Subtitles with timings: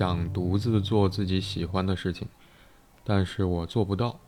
[0.00, 2.26] 想独自做自己喜欢的事情，
[3.04, 4.18] 但是我做不到。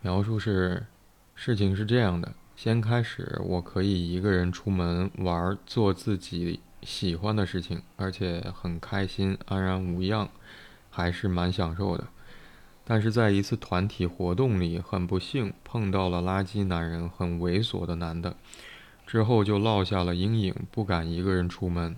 [0.00, 0.86] 描述是，
[1.34, 10.30] 事情是这样的：先开始，我可以一个人出门玩，做自己喜欢的事情，而且很开心，安然无恙，
[10.88, 12.06] 还是蛮享受的。
[12.86, 18.34] 但是在一次团体活动里，很不幸碰到了垃圾男人，很猥琐的男的，
[19.06, 21.94] 之后就落下了阴影，不敢一个人出门。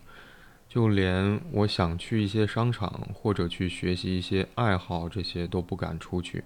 [0.68, 6.44] 就连我想去一些商场或者去学习一些爱好，这些都不敢出去。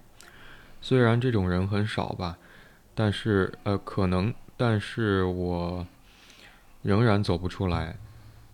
[0.81, 2.37] 虽然这种人很少吧，
[2.95, 5.85] 但是呃，可能，但是我
[6.81, 7.97] 仍然走不出来。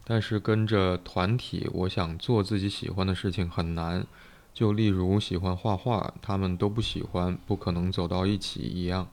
[0.04, 4.08] 但是跟着团体，我想做自己喜欢的事情很难。
[4.54, 9.10] 就例如喜欢画画，他们都不喜欢，不可能走到一起一样。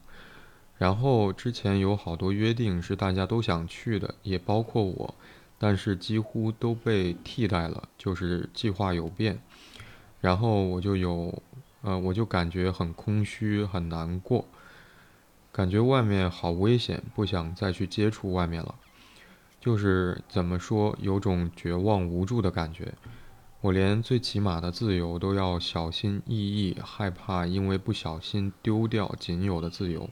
[0.79, 5.15] 然后之前有好多约定是大家都想去的，也包括我。
[5.59, 9.41] 但是几乎都被替代了，就是计划有变，
[10.21, 11.43] 然后我就有，
[11.83, 14.47] 呃，我就感觉很空虚，很难过，
[15.53, 18.75] 感觉外面好危险，不想再去接触外面了，
[19.61, 22.95] 就是怎么说，有种绝望无助的感觉。
[23.61, 30.11] 我连最起码的自由都要小心翼翼，害怕因为不小心丢掉仅有的自由。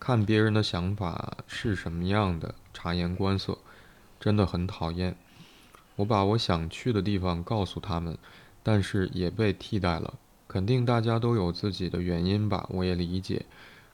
[0.00, 3.58] 看别人的想法是什么样的，察言观色。
[4.24, 5.14] 真的很讨厌。
[5.96, 8.16] 我把我想去的地方告诉他们，
[8.62, 10.14] 但是也被替代了。
[10.48, 13.44] 肯定大家都有自己的原因吧，我也理解。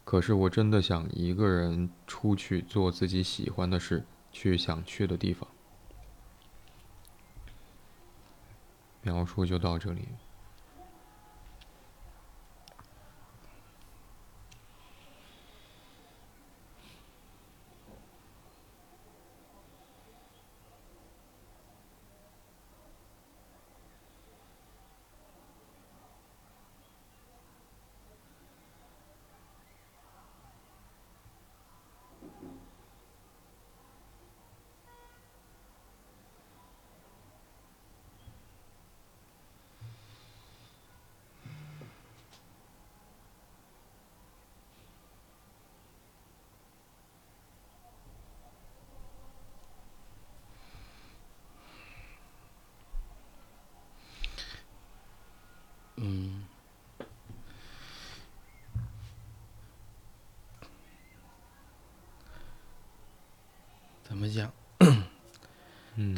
[0.05, 5.49] 可是我真的想一个人出去做自己喜欢的事，去想去的地方。
[9.03, 10.07] 描述就到这里。
[64.03, 64.53] 怎么讲？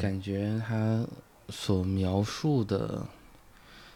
[0.03, 1.07] 感觉他
[1.47, 3.07] 所描述的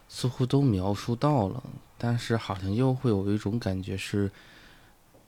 [0.07, 1.61] 似乎都描述到了，
[1.97, 4.31] 但是好像又会有一种感觉是，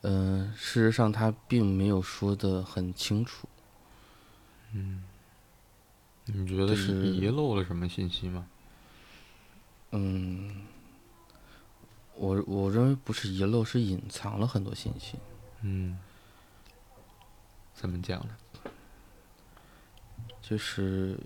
[0.00, 3.46] 嗯，事实上他并没有说的很清楚。
[4.72, 5.04] 嗯，
[6.24, 8.46] 你觉得是遗漏了什么信息吗？
[9.90, 10.62] 嗯，
[12.14, 15.18] 我我认为不是遗漏，是隐藏了很多信息。
[15.60, 15.98] 嗯，
[17.74, 18.34] 怎么讲呢？
[20.50, 21.16] 就是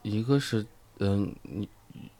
[0.00, 0.64] 一个是，
[0.98, 1.68] 嗯，你，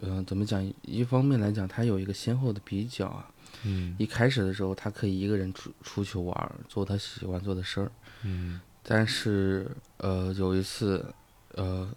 [0.01, 0.63] 嗯，怎么讲？
[0.83, 3.31] 一方面来讲，他有一个先后的比较啊。
[3.63, 3.97] 嗯。
[3.99, 7.91] 一开始的时候，他可以一个人出出去玩，做他喜欢做的事儿。
[8.23, 8.61] 嗯。
[8.83, 9.67] 但是，
[9.97, 11.03] 呃，有一次，
[11.55, 11.91] 呃，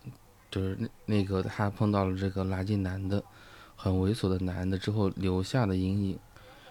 [0.50, 3.22] 就是那那个他碰到了这个垃圾男的，
[3.76, 6.20] 很猥琐的男的之后留下的阴影，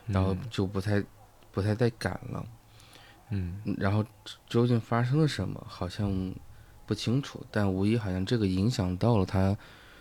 [0.06, 1.04] 然后就不太
[1.52, 2.46] 不太带敢了。
[3.28, 3.60] 嗯。
[3.76, 4.02] 然后
[4.48, 5.62] 究竟发生了什么？
[5.68, 6.34] 好像。
[6.86, 9.56] 不清楚，但无疑好像这个影响到了他，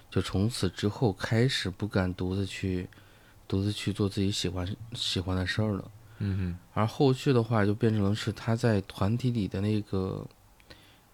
[0.10, 2.88] 就从此之后开始不敢独自去，
[3.48, 5.92] 独自去做自己喜欢喜欢的事儿了。
[6.20, 6.58] 嗯哼。
[6.74, 10.26] 而后续的话就变成了是他在团体里的那个，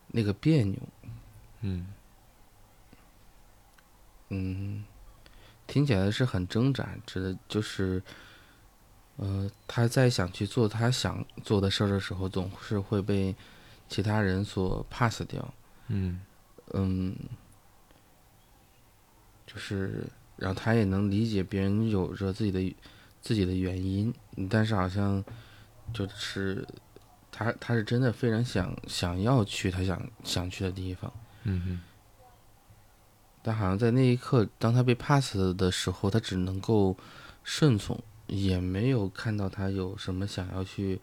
[0.07, 0.77] 那个别扭。
[1.61, 1.87] 嗯。
[4.29, 4.83] 嗯，
[5.67, 8.01] 听起来是很挣扎，指的就是，
[9.17, 13.35] 呃，他在想去做他想做的事儿的时候，总是会被
[13.89, 15.53] 其他人所 pass 掉。
[15.87, 16.19] 嗯
[16.73, 17.15] 嗯，
[19.45, 20.05] 就是，
[20.37, 22.75] 然后他也能理解别人有着自己的
[23.21, 24.13] 自己的原因，
[24.49, 25.23] 但是好像
[25.93, 26.65] 就是
[27.31, 31.11] 他他是真的非常想想要去他想想去的地方，
[31.43, 31.79] 嗯哼，
[33.43, 36.95] 但好像在那一刻，当他被 pass 的时候，他只能够
[37.43, 41.01] 顺从，也没有看到他有什么想要去，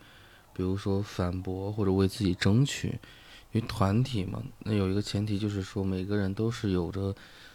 [0.55, 2.99] 比如说反驳或者为自己争取。
[3.53, 7.15] 因为团体嘛，那有一个前提就是说，每个人都是有着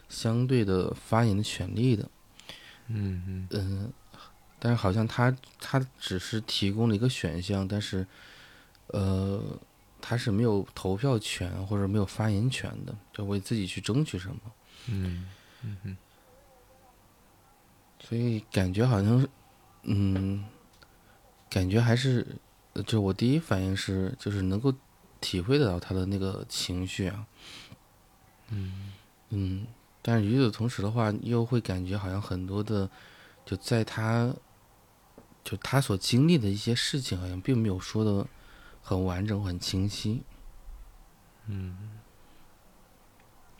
[0.09, 2.09] 相对的发言的权利的。
[2.87, 3.93] 嗯嗯嗯，
[4.59, 8.05] 但是好像他他只是提供了一个选项，但是
[8.87, 9.41] 呃，
[10.01, 14.39] 他是没有投票权或者没有发言权的，就为自己去争取什么。
[14.87, 15.29] 嗯
[15.61, 15.97] 嗯嗯，
[18.01, 19.29] 所以感觉好像是，
[19.83, 20.43] 嗯，
[21.49, 22.35] 感觉还是，
[22.85, 24.73] 就我第一反应是，就是能够
[25.23, 27.25] 体会得到他的那个情绪啊。
[28.49, 28.91] 嗯
[29.29, 29.65] 嗯，
[30.01, 32.89] 但是与此同时的话，又会感觉好像很多的，
[33.45, 34.35] 就在他，
[35.43, 38.27] 就他所经历的一些事情，好像并没有说的
[38.81, 40.21] 很完整、很清晰。
[41.47, 41.99] 嗯，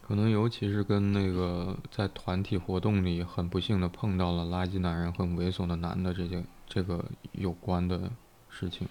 [0.02, 8.12] 可能尤其是跟那个在团体活动里很不幸的碰到了垃圾男人、很猥琐的男的这些这个有关的
[8.50, 8.88] 事情。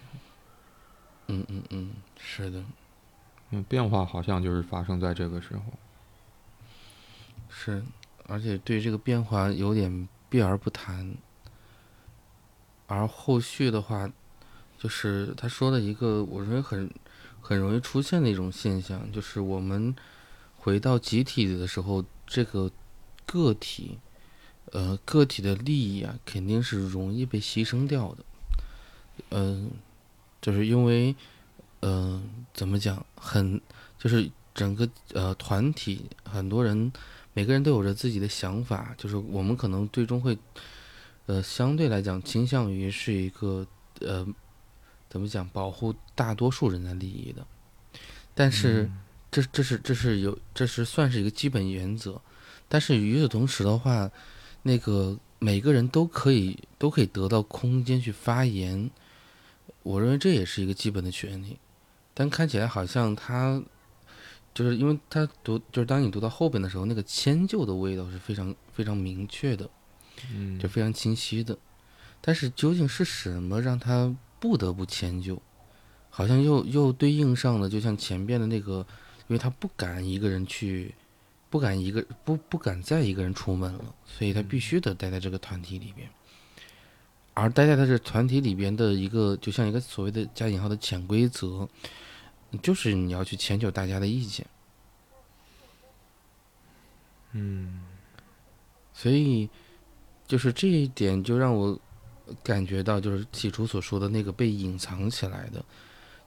[1.27, 2.63] 嗯嗯嗯，是的。
[3.51, 5.61] 嗯，变化好像就是发生在这个时候。
[7.49, 7.83] 是，
[8.27, 11.15] 而且对这个变化有点避而不谈。
[12.87, 14.11] 而后续的话，
[14.77, 16.91] 就是他说的一个，我认为很
[17.41, 19.95] 很容易出现的一种现象，就是我们
[20.57, 22.71] 回到集体的时候，这个
[23.25, 23.99] 个体，
[24.71, 28.25] 呃，个体的利益啊，肯定是容易被牺牲掉的。
[29.29, 29.71] 嗯，
[30.43, 31.15] 就是因为，
[31.81, 32.21] 嗯，
[32.53, 33.59] 怎么讲，很
[33.97, 36.91] 就是整个呃团体很多人。
[37.35, 40.37] 每个人都有着自己的想法，就是我们可能最终会，
[41.25, 43.65] 呃，相对来讲倾向于是一个
[44.01, 44.23] 呃，
[45.09, 47.43] 怎么讲，保护大多数人的利益的。
[48.35, 48.87] 但是，
[49.31, 52.21] 这这是这是有这是算是一个基本原则。
[52.67, 54.11] 但是与此同时的话，
[54.61, 58.91] 那个每个人都可以都可以得到空间去发言，
[59.83, 61.59] 我认为这也是一个基本的权利。
[62.13, 63.61] 但看起来好像他。
[64.55, 69.67] 就是因为他读，就是当你读到后边的时候，那个迁就的味道是非常非常明确的，
[70.31, 71.57] 嗯，就非常清晰的。
[72.21, 75.41] 但是究竟是什么让他不得不迁就？
[76.11, 78.85] 好像又又对应上了，就像前边的那个，
[79.27, 80.93] 因为他不敢一个人去，
[81.49, 86.07] 不敢一个不不敢再一个人出门了，所以他必须得待在这个团体里边。
[87.33, 91.67] 而待在他这团体里边的一个，就像一个所谓的加引号的潜规则。
[92.61, 94.45] 就是你要去迁就大家的意见，
[97.31, 97.81] 嗯，
[98.93, 99.49] 所以
[100.27, 101.75] 就是这一点就让我
[102.43, 105.65] 感觉到，就是起初所说的那个被隐藏起来的，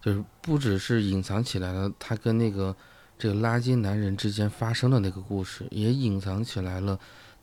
[0.03, 2.75] 就是不只是隐藏起来了，他跟那个
[3.17, 6.99] 这个垃圾男人之间发生的那个故事，也隐藏起来了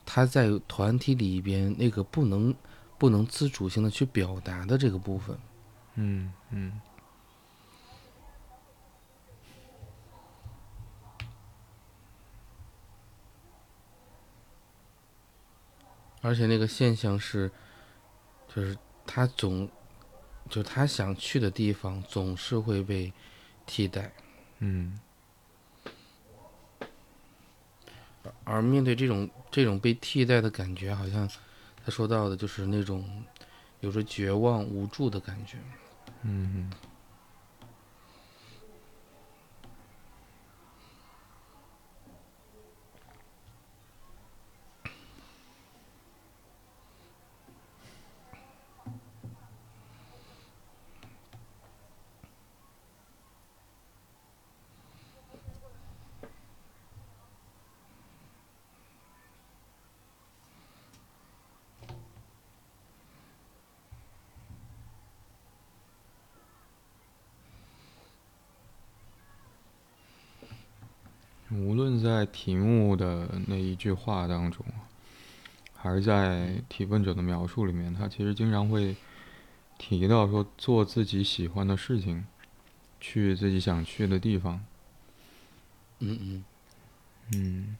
[0.05, 2.53] 他在团体里边那个不能
[3.03, 5.37] 不能自主性的去表达的这个部分，
[5.95, 6.79] 嗯嗯。
[16.21, 17.51] 而且那个现象是，
[18.47, 19.69] 就是他总，
[20.49, 23.11] 就他想去的地方总是会被
[23.65, 24.13] 替代，
[24.59, 24.97] 嗯。
[28.45, 31.29] 而面对这种这种被替代的感觉，好像
[31.85, 33.03] 他说到的就是那种
[33.81, 35.57] 有着绝望无助的感觉，
[36.21, 36.71] 嗯。
[71.55, 74.63] 无论在题目的那一句话当中，
[75.73, 78.95] 还是在提问者的描述里面，他其实经常会
[79.77, 82.25] 提到说做自己喜欢的事情，
[82.99, 84.63] 去自己想去的地方。
[85.99, 86.43] 嗯嗯
[87.33, 87.77] 嗯。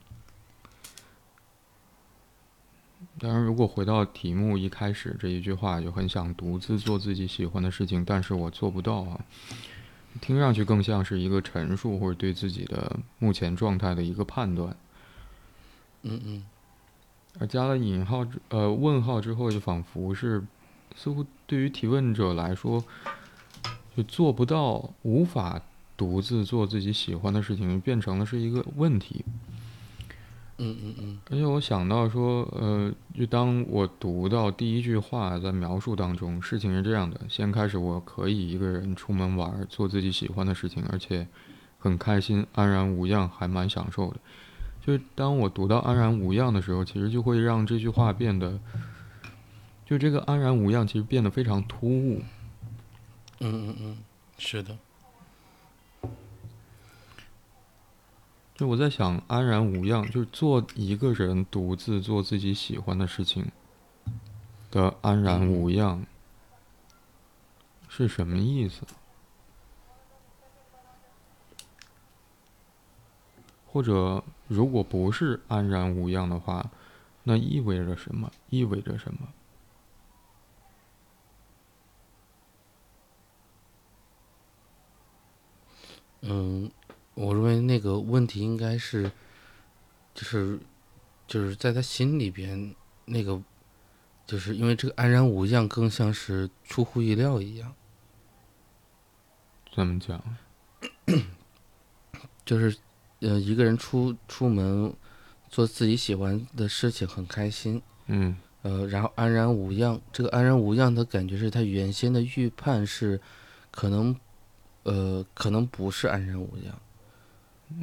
[3.19, 9.25] 当然，如果回到题目一开始这一句话，就很想独自做自己喜欢的事情，但是我做不到啊。
[10.21, 14.75] 听上去更像是一个陈述，或者对自己的目前状态的一个判断。
[16.03, 16.43] 嗯嗯。
[17.39, 20.43] 而加了引号呃问号之后，就仿佛是
[20.95, 22.83] 似乎对于提问者来说，
[23.97, 25.61] 就做不到、无法
[25.97, 29.25] 独自做自己喜欢的事情，变成了是一个问题。
[30.57, 41.27] 嗯嗯嗯，而且我想到说，呃，就当我读到第一句话在描述当中，事情是这样的：先开始我可以一个人出门玩，做自己喜欢的事情，而且
[41.79, 44.17] 很开心，安然无恙，还蛮享受的。
[44.85, 48.59] 就是当我读到安然无恙的时候，其实就会让这句话变得，
[49.85, 52.21] 就这个安然无恙其实变得非常突兀。
[53.39, 53.97] 嗯嗯嗯，
[54.37, 54.77] 是的。
[58.63, 63.51] 我在想，安然无恙，就是做一个人独自做自己喜欢的事情
[64.71, 66.05] 的安然无恙
[67.89, 68.81] 是什么意思？
[73.65, 76.69] 或者，如果不是安然无恙的话，
[77.23, 78.31] 那意味着什么？
[78.49, 79.33] 意味着什么？
[86.21, 86.71] 嗯，
[88.13, 89.11] 问题应该是，
[90.13, 90.59] 就是，
[91.25, 93.41] 就是在他心里边那个，
[94.27, 97.73] 就是因为这个安然无恙更像是出乎意料一样。
[99.73, 100.21] 怎么讲？
[102.45, 102.77] 就是，
[103.21, 104.93] 呃，一个人出出门
[105.49, 109.99] 做自己喜欢的事情很开心，嗯，呃，然后安然无恙。
[110.11, 113.19] 这个安然无恙的感觉是他原先的预判是
[113.71, 114.15] 可能。
[114.83, 116.81] 呃，可能不是安然无恙。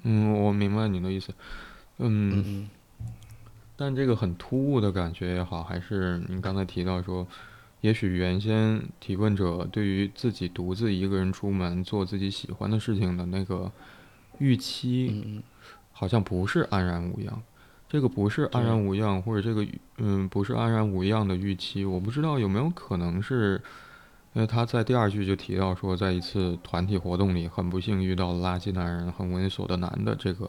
[0.03, 1.33] 嗯，我明白你的意思。
[1.99, 2.69] 嗯，
[3.77, 7.27] 但这个很突兀的感觉也好，还是您刚才提到说，
[7.81, 13.71] 也许原先提问者对于自己独自一个人出门做自己喜欢的事情的那个
[14.39, 15.43] 预期，
[15.93, 17.43] 好像不是安然无恙。
[17.89, 19.67] 这个不是安然无恙，或者这个
[19.99, 23.61] 嗯不是安然无恙的预期，我不知道有没有可能是。
[24.33, 30.15] 因为他在第二句就提到说，在一次团体活动里，很不幸遇到垃圾男人、很猥琐的男的。
[30.15, 30.49] 这个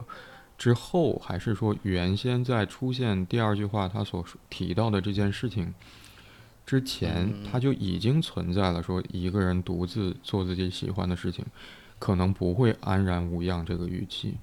[0.55, 5.73] 之后，还是说原先在出现第二句话他所提到的这件事情
[6.63, 11.43] 之前，他就已经存在了说一个人独自做自己喜欢的事情，
[11.97, 14.37] 可能不会安然无恙这个预期。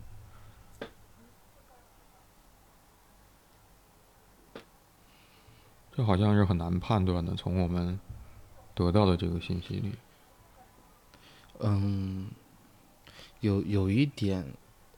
[5.94, 8.00] 这好像是很难判断的，从我们。
[8.78, 9.90] 得到的这个信息里，
[11.58, 12.28] 嗯，
[13.40, 14.44] 有有一点，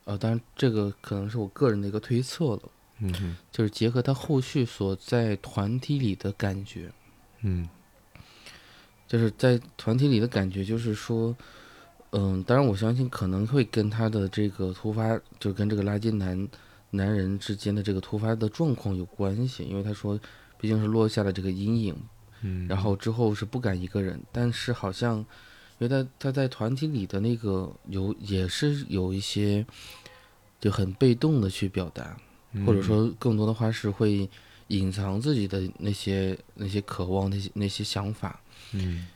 [0.04, 2.62] 呃，当然这个可能是我个人的一个推测了，
[2.98, 6.92] 嗯哼，就是结合他后续所在团体里的感觉，
[7.40, 7.66] 嗯，
[9.08, 11.34] 就是在团体里的感觉，就是说，
[12.10, 16.46] 嗯，当然我相信可能会跟他的这个突发，就跟这个垃圾男
[16.90, 20.20] 男人之间的这个突发的状况有关系，因为他说，
[20.58, 21.96] 毕竟是落下了这个阴影。
[22.42, 25.18] 嗯，然后之后是不敢一个人，但是好像，
[25.78, 29.64] 因为他他在团体里的那个有也是有一些，
[30.60, 32.16] 就很被动的去表达，
[32.66, 34.28] 或者说更多的话是会
[34.68, 38.40] 隐藏自己的那些那些渴望那些那些想法。
[38.72, 39.06] 嗯，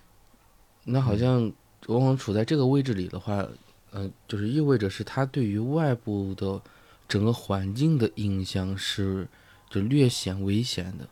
[0.84, 1.50] 那好像
[1.86, 3.46] 往往处在这个位置里的话，
[3.92, 6.60] 嗯，就是意味着是他对于外部的
[7.06, 9.28] 整个环境的印象是
[9.70, 11.08] 就略显危险的。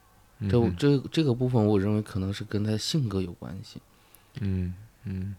[0.49, 3.81] 这这这个部分，我认为可能是跟他性格有关系。
[4.41, 5.35] 嗯嗯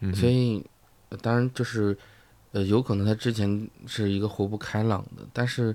[0.00, 0.14] 嗯。
[0.14, 0.64] 所以，
[1.20, 1.96] 当然就是，
[2.52, 5.74] 呃，有可能他之前是一个活不开朗的，但是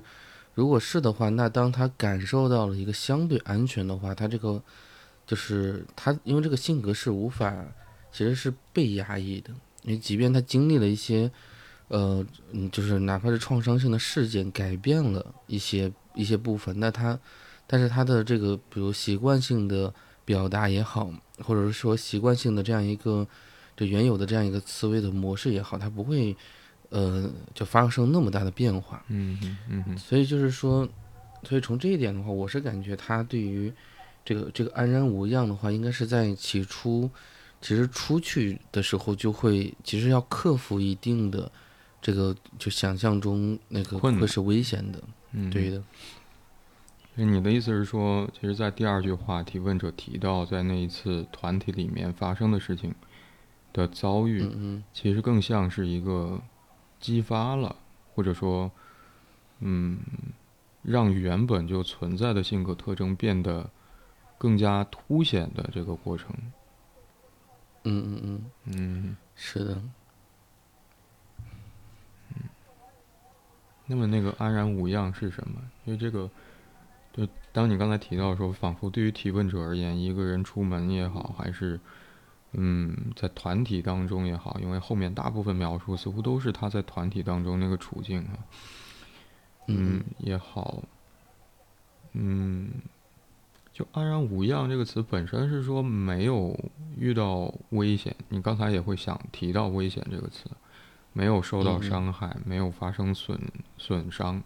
[0.54, 4.62] 如果是的话，那当他感受到了一个相对安全的话，他这个
[5.26, 7.54] 就是他，因为这个性格是无法，
[8.10, 9.50] 其实是被压抑的。
[9.82, 11.30] 因为即便他经历了一些，
[11.88, 17.18] 呃，嗯，就是哪怕是创伤性的事件，改变了一些一些部分，那他。
[17.72, 19.90] 但是他的这个，比如习惯性的
[20.26, 23.26] 表达也好，或者是说习惯性的这样一个，
[23.74, 26.36] 这原有的这样一个思维的模式也好，他不会，
[26.90, 29.02] 呃，就发生那么大的变化。
[29.08, 29.38] 嗯
[29.70, 29.96] 嗯嗯。
[29.96, 30.86] 所以就是说，
[31.44, 33.72] 所以从这一点的话，我是感觉他对于
[34.22, 37.08] 这个这个安然无恙的话，应该是在起初，
[37.62, 41.50] 其实出去的时候就会，其实要克服一定的
[42.02, 45.02] 这个，就想象中那个会是危险的。
[45.32, 45.82] 嗯，对的。
[47.14, 52.94] 你的意思是说，其实，在第二句话，提问者提到在那一次团体里面发生的事情
[53.70, 56.40] 的遭遇，其实更像是一个
[56.98, 57.76] 激发了，
[58.14, 58.70] 或者说，
[59.60, 59.98] 嗯，
[60.82, 63.68] 让原本就存在的性格特征变得
[64.38, 66.34] 更加凸显的这个过程。
[67.84, 69.82] 嗯嗯嗯嗯，是的。
[72.30, 72.48] 嗯，
[73.84, 75.60] 那么那个安然无恙是什么？
[75.84, 76.30] 因为这个。
[77.12, 81.78] 就当你刚才提到说，仿佛对于提问者而言，一个人出门也好，还是
[82.52, 88.38] 嗯，在团体当中也好，因为后面大部分描述似乎都是他在团体当中那个处境啊，
[89.66, 90.02] 嗯。
[90.18, 90.82] 也好，
[92.12, 92.70] 嗯，
[93.72, 96.58] 就安然无恙这个词本身是说没有
[96.96, 100.48] 遇到危险，你刚才也会想提到危险这个词，
[101.12, 103.38] 没有受到伤害，没有发生损
[103.76, 104.42] 损伤。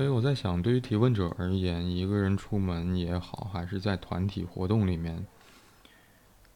[0.00, 5.26] 所以我在想，对于提问者而言，一个人出门也好，还是在团体活动里面，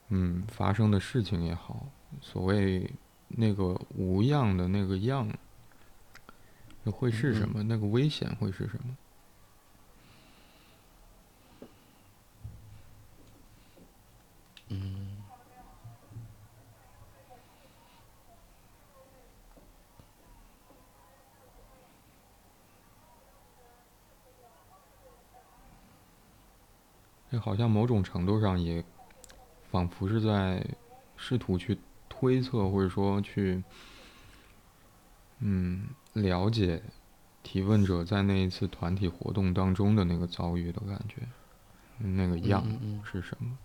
[0.08, 1.86] 嗯，发生的事情也好，
[2.22, 2.90] 所谓
[3.28, 5.28] 那个无样的那个样，
[6.86, 7.62] 会是什么？
[7.62, 8.96] 那个危险会是什么？
[27.34, 28.84] 这好像某种程度上也，
[29.68, 30.64] 仿佛是在
[31.16, 31.76] 试图去
[32.08, 33.60] 推测，或者说去，
[35.40, 36.80] 嗯，了解
[37.42, 41.26] 提问者在那一次团体活动当中的那个遭遇的感觉，
[41.98, 42.64] 那个样
[43.02, 43.58] 是什么？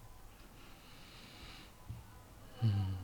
[2.61, 2.95] 嗯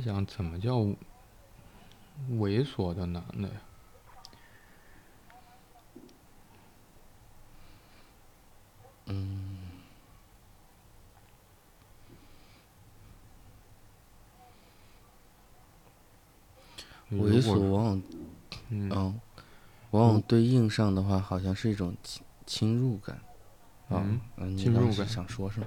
[0.00, 0.76] 想，怎么叫
[2.30, 3.54] 猥琐的男的呀？
[9.06, 9.56] 嗯，
[17.12, 18.02] 猥琐往往，
[18.68, 23.18] 嗯，往往对应上的话，好像是一种侵侵入感。
[23.90, 24.20] 嗯，
[24.58, 25.66] 侵入感想说什么？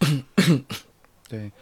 [1.28, 1.52] 对。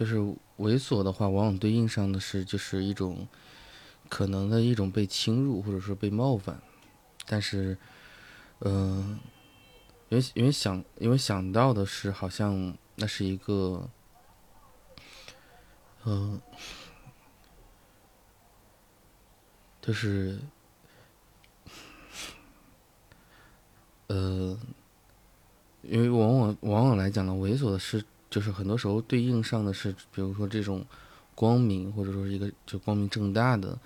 [0.00, 0.16] 就是
[0.56, 3.28] 猥琐的话，往往对应上的是就是一种
[4.08, 6.58] 可能的一种被侵入或者说被冒犯，
[7.26, 7.76] 但是，
[8.60, 9.20] 嗯，
[10.08, 13.90] 因为因为想因为想到的是好像那是一个，
[16.06, 16.40] 嗯，
[19.82, 20.38] 就是，
[24.06, 24.58] 呃，
[25.82, 28.02] 因为往往往往来讲呢，猥琐的是。
[28.30, 30.86] 就是很多时候对应上的是，比如说这种
[31.34, 33.76] 光明，或者说是一个就光明正大的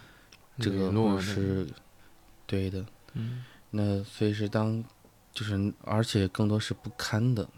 [0.59, 1.67] 这个，是
[2.47, 2.85] 对的。
[3.15, 3.45] 嗯。
[3.71, 4.85] 那所以是当
[5.33, 7.49] 就是，而且更多是不堪的。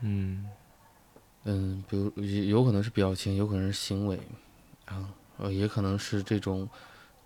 [0.00, 0.46] 嗯。
[1.44, 4.20] 嗯，比如有可能是表情，有可能是行为，
[4.86, 6.68] 啊，呃，也可能是这种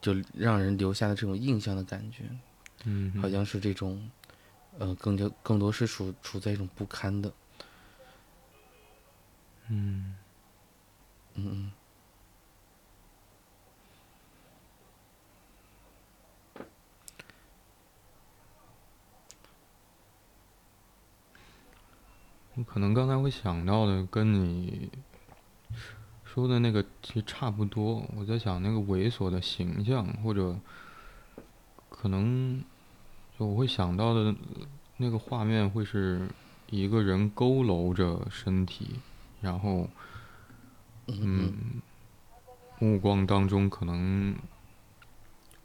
[0.01, 2.25] 就让人留下的这种印象的感觉。
[2.85, 3.13] 嗯。
[3.21, 4.11] 好像是这种，
[4.79, 7.33] 呃，更加更多是处处在一种不堪的。
[9.69, 10.15] 嗯，
[11.35, 11.73] 嗯嗯，
[22.55, 24.89] 我可能刚才会想到的跟你
[26.25, 28.07] 说的那个其实差不多。
[28.17, 30.57] 我在想那个猥琐的形象，或者
[31.89, 32.63] 可能
[33.39, 34.33] 我会想到的
[34.99, 36.29] 那个画面，会是
[36.71, 39.01] 一个人佝偻着身体。
[39.47, 39.89] 然后，
[41.07, 41.81] 嗯，
[42.81, 44.35] 目光当中可能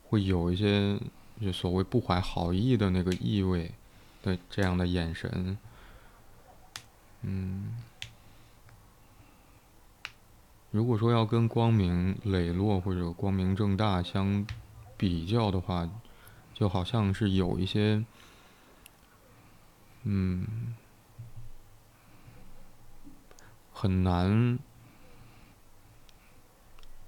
[0.03, 0.99] 会有一些
[1.41, 3.71] 就所谓不怀好意的那个意味
[4.21, 5.57] 的这样的眼神，
[7.23, 7.75] 嗯，
[10.69, 14.45] 如果说要跟光明磊落或者光明正大相
[14.95, 15.89] 比较的话，
[16.53, 18.05] 就好像是有一些，
[20.03, 20.75] 嗯。
[23.81, 24.59] 很难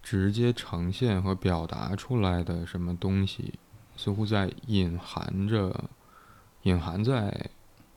[0.02, 3.60] 直接呈现和表达出来的什么东西，
[3.96, 5.88] 似乎在隐含着，
[6.64, 7.52] 隐含在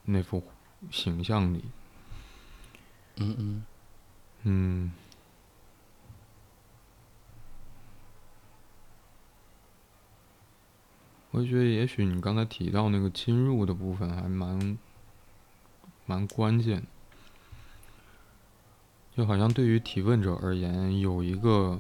[0.05, 0.43] 那幅
[0.91, 1.65] 形象里。
[3.17, 3.65] 嗯嗯
[4.43, 4.93] 嗯，
[11.31, 14.77] 我觉得也许你刚才提到那个侵入的部分还蛮
[16.05, 16.96] 蛮关键的。
[19.16, 21.79] 就好像对于提问者而言，有一个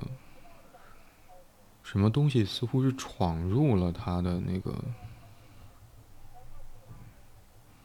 [1.82, 4.74] 什么东西似乎是闯入了他的那个，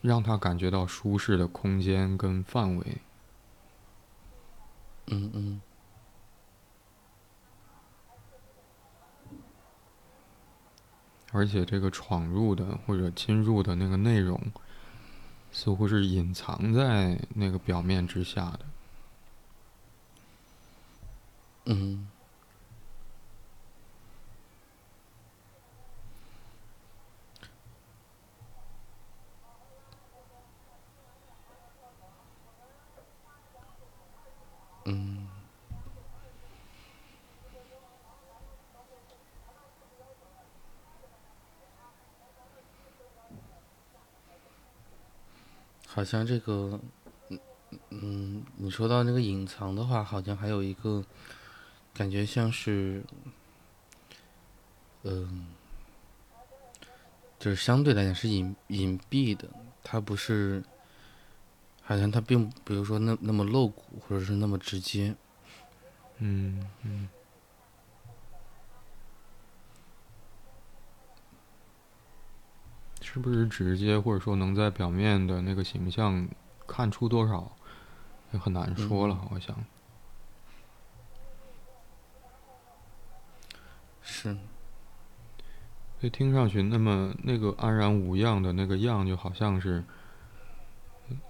[0.01, 2.97] 让他感觉到舒适的空间跟范围。
[5.07, 5.61] 嗯嗯。
[11.33, 14.41] 而且这个闯入的或者侵入的那个内容，
[15.51, 18.70] 似乎是隐藏在那个表面之下的。
[21.65, 22.07] 嗯
[34.85, 35.27] 嗯，
[45.87, 46.79] 好像这个，
[47.29, 47.39] 嗯
[47.91, 51.03] 嗯，你说到那个隐藏的话，好像还有一个。
[51.93, 53.03] 感觉像是，
[55.03, 55.47] 嗯，
[57.37, 59.47] 就是相对来讲是隐隐蔽的，
[59.83, 60.63] 它不是，
[61.83, 65.15] 好像它并比如说那那么露骨，或者是那么直接。
[66.17, 67.09] 嗯嗯。
[73.03, 76.29] 是不是直接，或者说能在表面的那个形象
[76.65, 77.51] 看出多少，
[78.31, 79.27] 也很难说了。
[79.31, 79.53] 我想，
[84.01, 84.33] 是。
[85.99, 89.83] 所以听上去，那么那个安然无恙的那个样，就好像是，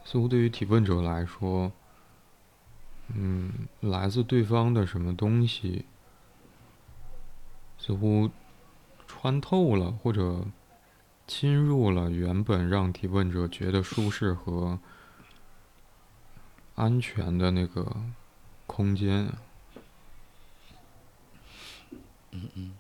[0.06, 1.72] 似乎对于提问者来说，
[3.14, 5.86] 嗯，来自对方的什么东西，
[7.78, 8.30] 似乎
[9.08, 10.46] 穿透了，或者。
[11.28, 14.78] 侵入了原本让提问者觉得舒适和
[16.76, 17.96] 安全的那个
[18.68, 19.32] 空间。
[22.32, 22.72] 嗯嗯。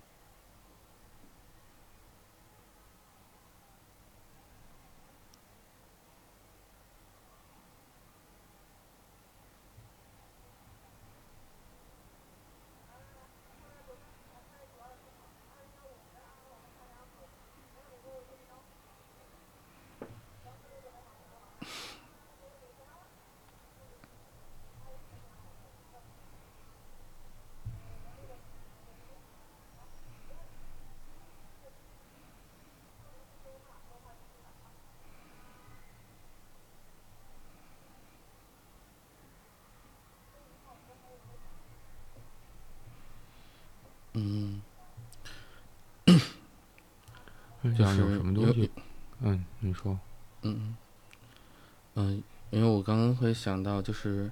[47.78, 48.70] 讲有什么东西？
[49.22, 49.98] 嗯，你说。
[50.42, 50.76] 嗯
[51.96, 54.32] 嗯，因为我刚刚会想到，就是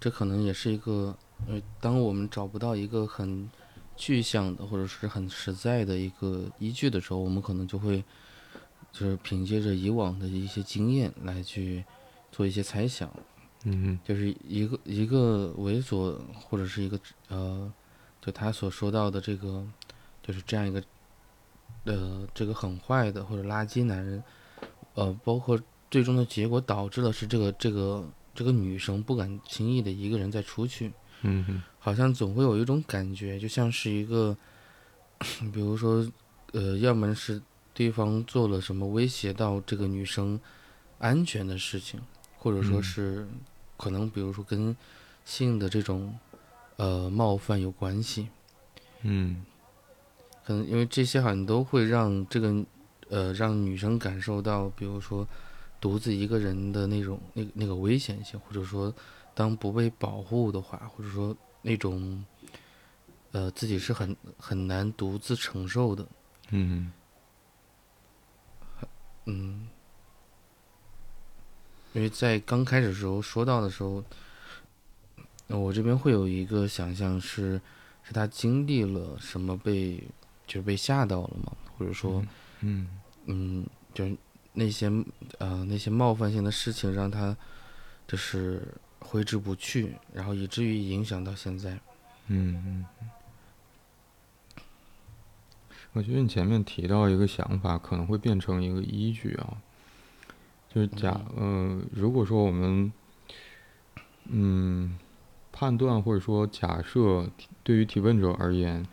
[0.00, 1.14] 这可能也是一个，
[1.46, 3.50] 呃，当我们找不到一个很
[3.96, 8.02] 具象的或者是很实在的一个依据的时候，我们可能就会
[8.90, 11.84] 就是凭借着以往的一些经验来去
[12.32, 13.12] 做一些猜想。
[13.64, 16.16] 嗯就是一个一个猥琐
[16.48, 16.98] 或者是一个
[17.28, 17.70] 呃，
[18.22, 19.66] 就他所说到的这个，
[20.22, 20.82] 就是这样一个。
[21.84, 24.22] 呃，这个很坏的或者垃圾男人，
[24.94, 25.58] 呃，包括
[25.90, 34.36] 最终的结果导致的是这个这个这个女生不敢轻易的一个人再出去，嗯哼，好像总会有一种感觉，就像是一个，
[35.52, 36.06] 比如说，
[36.52, 37.40] 呃，要么是
[37.74, 40.40] 对方做了什么威胁到这个女生
[40.98, 42.00] 安全的事情，
[42.38, 43.26] 或者说是
[43.76, 44.76] 可能比如说跟
[45.24, 46.18] 性的这种
[46.76, 48.28] 呃冒犯有关系，
[49.02, 49.44] 嗯。
[50.42, 52.64] 可能因为这些好像都会让这个，
[53.08, 55.24] 呃，让女生感受到，比如说，
[55.80, 58.94] 独自一个人的那种那那个危险性，或者说，
[59.34, 62.24] 当不被保护的话，或者说那种，
[63.32, 66.06] 呃，自己是很很难独自承受的。
[66.50, 66.92] 嗯。
[69.24, 69.68] 嗯。
[71.92, 74.04] 因为在刚开始时候说到的时候，
[75.48, 77.60] 我这边会有一个想象是，
[78.02, 80.02] 是他经历了什么被。
[80.46, 82.20] 就是被吓到了嘛，或者说，
[82.58, 82.88] 嗯
[83.26, 83.64] 嗯，
[83.94, 84.16] 就是
[84.52, 84.90] 那些
[85.38, 87.36] 呃那些冒犯性的事情让他
[88.06, 88.62] 就是
[88.98, 91.78] 挥之不去，然后以至于影响到现在。
[92.28, 92.86] 嗯嗯。
[95.92, 99.56] 我觉得你前面提到一个想法，可能会变成一个依据啊，
[100.72, 102.92] 就是假呃，如果说我们
[104.26, 104.98] 嗯
[105.50, 107.28] 判断或者说假设
[107.62, 108.86] 对于提问者而言。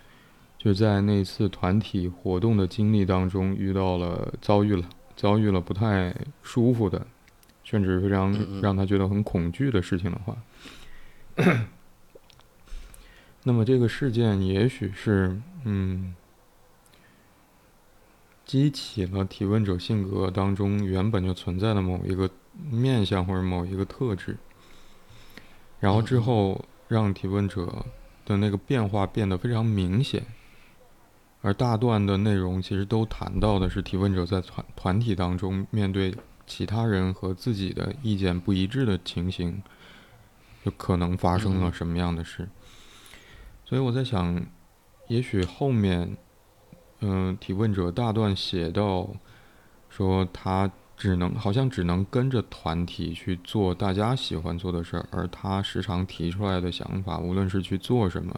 [0.59, 7.05] 就在那次团体活动的经历当中，遇到了遭遇了遭遇了不太舒服的，
[7.63, 10.37] 甚至非常让他觉得很恐惧的事情的话，
[13.43, 16.15] 那么这个事件也许是嗯，
[18.45, 22.29] 激起了提问者性格当中原本就存在的某一个
[22.69, 24.37] 面相或者某一个特质，
[25.79, 27.85] 然后之后让提问者
[28.23, 30.25] 的那个变化变得非常明显。
[31.41, 36.13] 而大段的内容其实都谈到的是提问者在团团体当中面对
[36.45, 39.61] 其他人和自己的意见不一致的情形，
[40.65, 42.49] 就可能发生了什么样的事。
[43.63, 44.45] 所以我在想，
[45.07, 46.17] 也许后面，
[47.01, 49.09] 嗯，提问者大段写到
[49.89, 58.33] 说他只能好像只能跟着团体去做大家喜欢做的事儿，而他时常提出来的想法，无论是去做什么。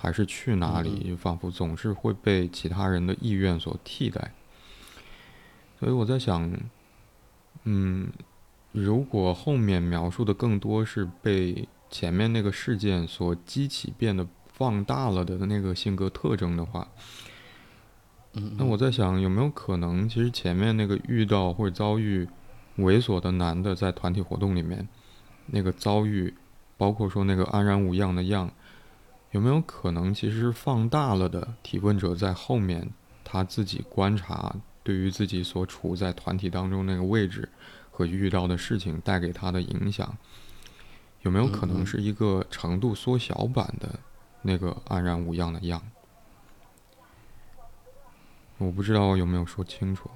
[0.00, 4.32] 还是去哪里，仿佛总是会被其他人的意愿所替代。
[5.78, 6.50] 所以我在想，
[7.64, 8.08] 嗯，
[8.72, 16.88] 如果后面描述的更多是被前面那个事件所激起变得放大了的那个性格特征的话，
[18.32, 22.26] 嗯，那我在想有没有可能，其实前面那个遇到或者遭遇
[22.78, 24.88] 猥琐的男的在团体活动里面
[25.46, 26.32] 那个遭遇，
[26.78, 28.50] 包括说那个安然无恙的恙，
[29.30, 31.54] 有没有可能其实是放大了的？
[31.62, 32.90] 提问者在后面
[33.24, 37.48] 他自己观察，对于自己所处在团体当中那个位置
[37.90, 40.16] 和遇到的事情带给他的影响，
[41.22, 44.00] 有没有可能是一个程度缩小版的
[44.42, 45.80] 那个安然无恙的恙？
[48.58, 50.10] 我不知道有没有说清楚。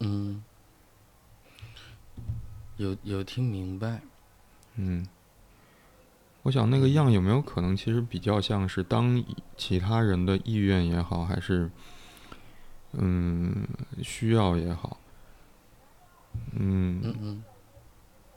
[0.00, 0.42] 嗯，
[2.76, 4.00] 有有听明白。
[4.74, 5.06] 嗯，
[6.42, 9.22] 我想那个样有没有可能，其实比较像是当
[9.56, 11.70] 其他人的意愿也好，还是
[12.94, 13.64] 嗯
[14.02, 14.98] 需要也好，
[16.54, 17.44] 嗯嗯嗯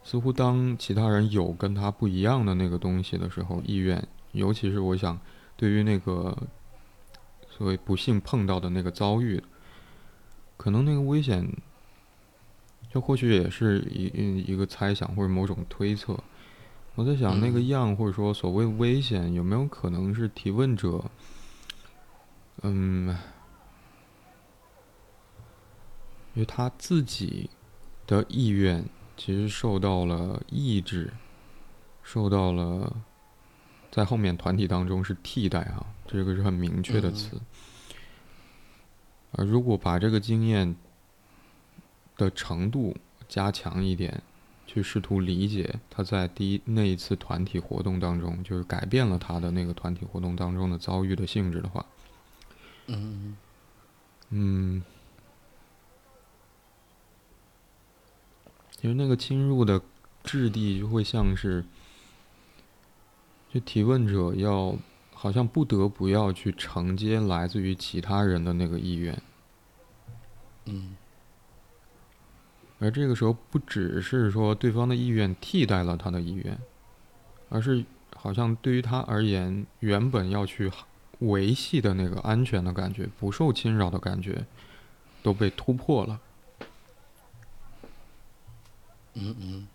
[0.04, 5.20] 似乎当其他人有跟他不一样的那个东西的时候，意愿，尤其是我想
[5.58, 6.38] 对于那个
[7.50, 9.42] 所谓不幸碰到的那个遭遇，
[10.58, 11.52] 可能那个危险，
[12.92, 16.16] 就或许也是一一个猜想或者某种推测。
[16.96, 21.04] 我在想那个嗯样，或者说所谓危险，有没有可能是提问者，
[22.62, 23.10] 嗯，
[26.34, 27.50] 因为他自己
[28.08, 28.86] 的意愿
[29.18, 31.12] 其实受到了抑制，
[32.02, 32.96] 受到了
[33.92, 37.42] 在后面团体当中是替代啊，这个是很明确的嗯词。
[39.34, 40.74] 而如果把这个经验
[42.16, 42.96] 的程度
[43.28, 44.24] 加强一点，
[44.68, 51.86] 去试图理解他在第一那一次团体活动当中，就是改变了他的那个团体活动当中的遭遇的性质的话，
[52.88, 53.38] 嗯
[54.30, 54.84] 嗯，
[58.72, 59.82] 其实那个侵入的
[60.24, 61.64] 质地就会像是，
[63.54, 64.76] 就提问者要
[65.14, 69.22] 好像不得不要去承接来自于其他人的那个意愿，
[70.66, 70.98] 嗯
[72.86, 76.56] 而这个时候不只是说对方的意愿替代了他的意愿，
[77.50, 77.84] 而是
[78.16, 80.72] 好像对于他而言，原本要去
[81.20, 84.46] 维系的那个安全的感觉、不受侵扰的感觉，
[85.24, 86.20] 都被突破了。
[89.16, 89.68] 嗯嗯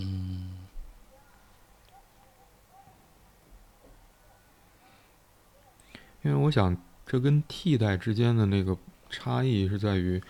[0.00, 0.56] 嗯
[6.22, 8.76] 因为我想，这跟替代之间的那个
[9.08, 10.22] 差异是在于，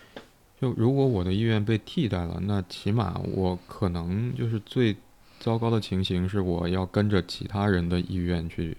[0.61, 4.97] 就如果我的意愿被替代了，那起码我可能就是最
[5.41, 8.77] 糟糕的情形是，我要跟着其他人的意愿去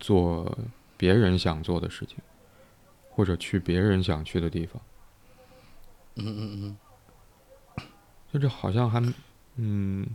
[0.00, 0.58] 做
[0.96, 2.16] 别人想做的事情，
[3.10, 4.82] 或者去别人想去的地方。
[6.16, 6.76] 嗯嗯
[7.76, 7.96] 嗯
[8.32, 9.00] 就这好像还，
[9.56, 10.06] 嗯，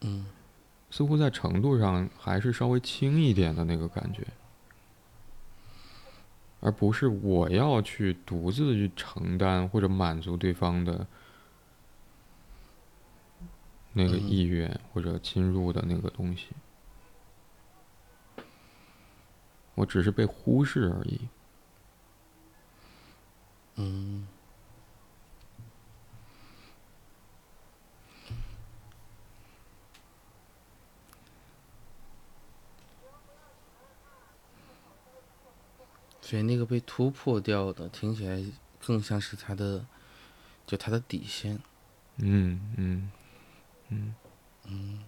[0.00, 0.26] 嗯。
[0.90, 4.26] 似乎在程度上还是稍微轻一点的那个感觉，
[6.60, 11.06] 而不是我要去独自去承担或者满足对方的
[13.92, 14.30] 那个嗯。
[14.30, 16.48] 意愿或者侵入的那个东西，
[19.74, 21.20] 我只是被忽视而已。
[23.74, 24.26] 嗯
[36.26, 38.44] 所以那个被突破掉的，听起来
[38.84, 39.86] 更像是他的，
[40.66, 41.56] 就他的底线。
[42.16, 43.10] 嗯嗯。
[43.90, 44.14] 嗯。
[44.68, 45.04] 嗯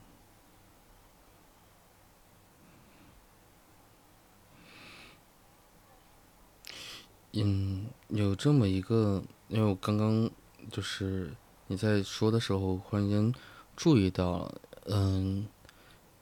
[7.33, 10.31] 嗯，有这么一个，因为我刚刚
[10.71, 11.35] 就是
[11.67, 13.35] 你在说的时候，忽然间
[13.77, 15.49] 注意到了，嗯，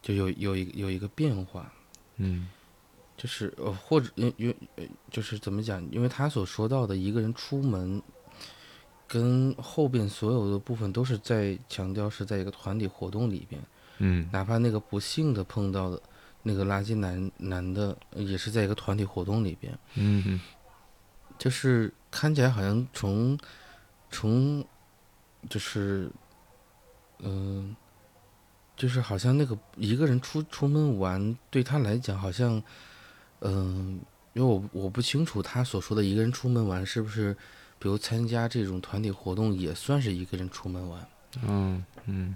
[0.01, 1.71] 就有有一有一个变化，
[2.15, 2.49] 嗯
[3.17, 5.83] 就是呃，或者因因呃就是怎么讲？
[5.91, 8.01] 因为他所说到的一个人出门，
[9.07, 13.59] 跟后边所有的部分都是在强调是在一个团体活动里边，
[13.97, 15.99] 嗯哪怕那个不幸的碰到的
[16.43, 20.39] 那个垃圾男男的，也是在一个团体活动里边，嗯嗯
[21.39, 23.37] 就是看起来好像从
[24.11, 24.63] 从
[25.49, 26.09] 就是
[27.19, 27.75] 嗯、
[28.75, 32.61] 就是好像那个一个人出出门玩对他来讲好像
[33.41, 33.99] 嗯、
[34.33, 37.35] 因为我我不清楚他所说的一个人出门玩是不是
[37.79, 41.07] 比如参加这种团体活动也算是一个人出门玩，
[41.43, 42.35] 嗯嗯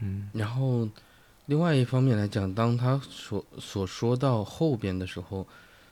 [0.00, 0.30] 嗯。
[0.32, 0.88] 然后，
[1.46, 5.46] 另外一方面来讲，当他所所说到后边的时候，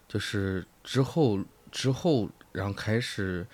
[0.09, 1.39] 就是之后
[1.71, 3.47] 之后，然后开始，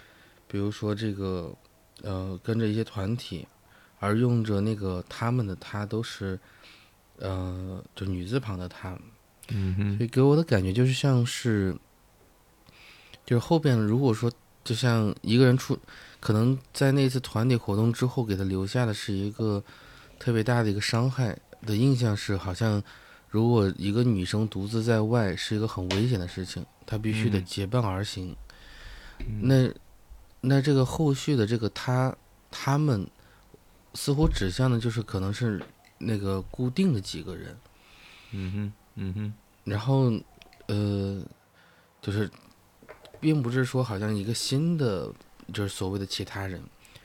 [0.49, 1.55] 比如说这个，
[2.03, 3.46] 呃，跟着一些团体，
[3.99, 6.40] 而用着那个他们的他都是，
[7.18, 8.99] 呃，就女字旁的他，
[9.49, 11.77] 嗯哼所以给我的感觉就是像是，
[13.25, 14.31] 就是后边如果说
[14.65, 15.79] 就像一个人出，
[16.19, 19.63] 可能在那次团体活动之后给他留下的是一个
[20.19, 22.83] 特别大的一个伤害的印象是，好像
[23.29, 28.35] 如果一个女生独自在外是一个很危险的事情，她必须得嗯结伴而行。
[29.21, 29.73] 嗯那
[30.41, 32.15] 那这个后续的这个他
[32.51, 33.09] 他们
[33.95, 35.63] 似乎指向的就是可能是
[35.99, 37.57] 那个固定的几个人。
[38.33, 39.33] 嗯哼嗯哼。
[39.65, 40.13] 然后，
[40.67, 41.23] 呃，
[42.03, 42.31] 就是，
[43.19, 45.13] 并不是说好像一个新的，
[45.53, 46.63] 就是所谓的其他人，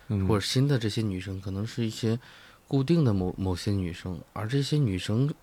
[0.09, 2.19] 嗯或者新的这些女生，可能是一些
[2.67, 5.33] 固定的某某些女生，而这些女生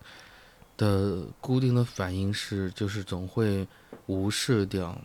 [0.76, 3.66] 的固定的反应是，就是总会
[4.06, 4.96] 无视掉，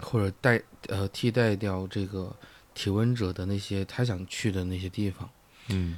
[0.00, 2.34] 或者代呃替代掉这个
[2.74, 5.30] 提问者的那些他想去的那些地方。
[5.68, 5.96] 嗯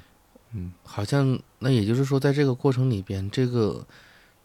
[0.52, 0.74] 嗯。
[0.84, 3.86] 好像那也就是说，在这个过程里边，这个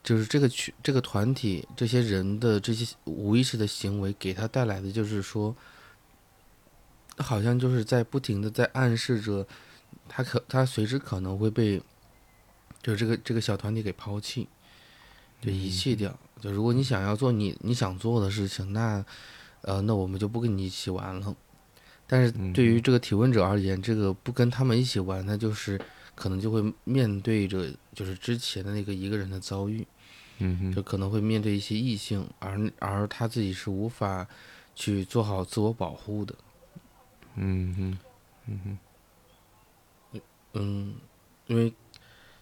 [0.04, 5.56] 就是这个群、这个团体、这些人的这些无意识的行为，给他带来的就是说，
[7.18, 9.46] 好像就是在不停的在暗示着，
[10.10, 11.82] 他可他随时可能会被，
[12.82, 14.48] 就是这个这个小团体给抛弃，
[15.42, 16.18] 就遗弃掉。
[16.42, 19.06] 就如果你想要做你你想做的事情，那
[19.62, 21.36] 呃，那我们就不跟你一起玩了。
[22.08, 25.80] 但是对于这个提问者而言，这个不跟他们一起玩，那就是
[26.22, 29.84] 可能就会面对着就是之前的那个一个人的遭遇，
[30.38, 30.72] 嗯哼。
[30.72, 34.28] 就可能会面对一些异性，而而他自己是无法
[34.76, 36.36] 去做好自我保护的。
[37.38, 37.98] 嗯哼
[38.46, 40.22] 嗯哼。
[40.54, 40.94] 嗯，
[41.48, 41.74] 因为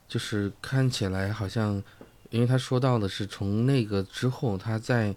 [0.09, 1.81] 就是看起来好像，
[2.31, 5.15] 因为他说到的是从那个之后，他在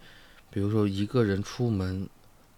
[0.50, 2.08] 比如说一个人出门，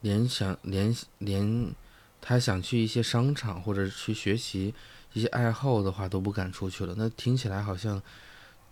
[0.02, 1.72] 联想联联
[2.20, 4.74] 他想去一些商场或者去学习
[5.14, 6.94] 一些爱好的话都不敢出去了。
[6.98, 8.00] 那听起来好像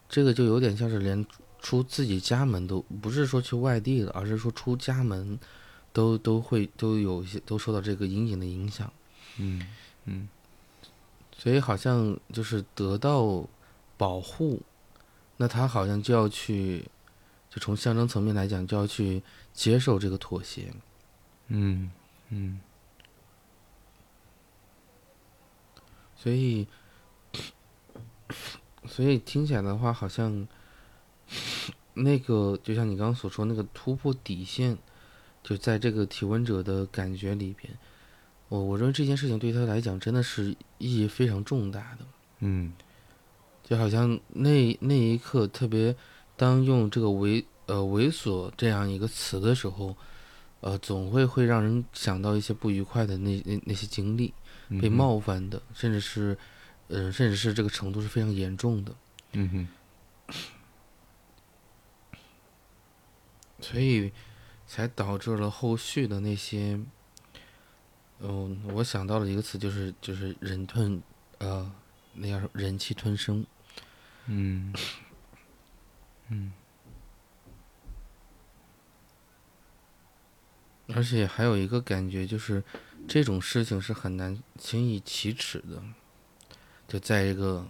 [0.09, 1.24] 这个就有点像是连
[1.61, 5.38] 出自己家门都不是说去外地了，而是说出家门
[5.92, 8.92] 都都会都有一些都受到这个阴影的影响。
[9.38, 9.66] 嗯
[10.05, 10.28] 嗯
[11.38, 13.44] 所以好像就是得到
[13.96, 14.61] 保护，
[15.37, 16.85] 那他好像就要去，
[17.50, 20.72] 就从象征层面来讲，就要去接受这个妥协。
[21.48, 21.90] 嗯
[22.28, 22.61] 嗯
[26.22, 26.68] 所以，
[28.87, 30.46] 所以听起来的话，好像
[31.94, 34.78] 那个就像你刚刚所说那个突破底线，
[35.42, 37.76] 就在这个提问者的感觉里边，
[38.48, 42.06] 我我认为这件事情对他来讲真的是意义非常重大的。
[42.38, 42.72] 嗯
[43.64, 45.96] 就好像那那一刻特别，
[46.37, 49.96] 当用这个猥呃猥琐这样一个词的时候，
[50.61, 54.32] 呃，总会会让人想到一些不愉快的那那那些经历，
[54.80, 56.38] 被冒犯的，甚至是，
[56.88, 58.94] 呃，甚至是这个程度是非常严重的，
[59.32, 59.68] 嗯哼。
[63.61, 64.12] 所以
[64.66, 66.80] 才导致了后续的那些，
[68.20, 71.00] 嗯、我想到了一个词，就是就是忍吞，
[71.38, 71.72] 呃，
[72.14, 73.46] 那叫什么忍气吞声。
[74.26, 74.74] 嗯。
[76.28, 76.52] 嗯
[80.94, 82.62] 而且还有一个感觉就是，
[83.09, 85.83] 这种事情是很难轻易启齿的。
[86.87, 87.66] 就在一个，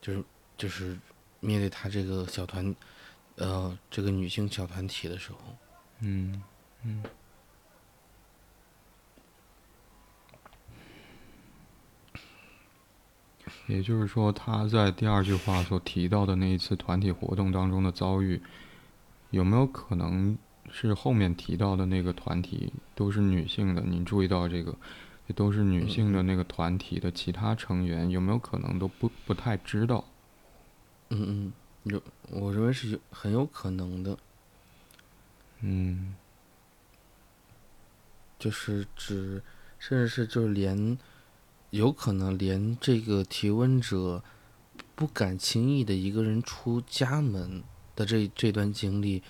[0.00, 0.24] 就是
[0.58, 0.98] 就是
[1.40, 2.74] 面对他这个小团，
[3.36, 5.38] 呃，这个女性小团体的时候，
[6.00, 6.42] 嗯
[6.84, 7.02] 嗯
[13.66, 18.42] 也就是说，他在第二句话所提到的那一次团体活动当中的遭遇，
[19.30, 20.36] 有没有可能
[20.72, 23.82] 是后面提到的那个团体都是女性的？
[23.82, 24.74] 你注意到这个，
[25.26, 30.04] 这都是女性的那个团体的其他成员，有没有可能都不不太知道？
[31.10, 31.52] 嗯嗯，
[31.84, 34.16] 有，我认为是有很有可能的，
[35.60, 36.14] 嗯
[38.38, 39.42] 就是指，
[39.78, 40.96] 甚至是就是连，
[41.70, 44.22] 有可能连这个提问者
[44.94, 47.62] 不敢轻易的一个人出家门
[47.96, 49.22] 的这这段经历，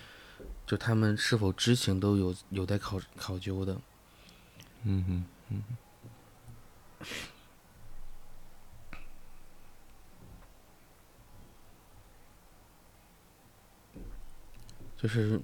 [0.71, 3.77] 就他们是否知情都有有待考考究的。
[4.85, 5.64] 嗯哼嗯
[14.97, 15.41] 就是，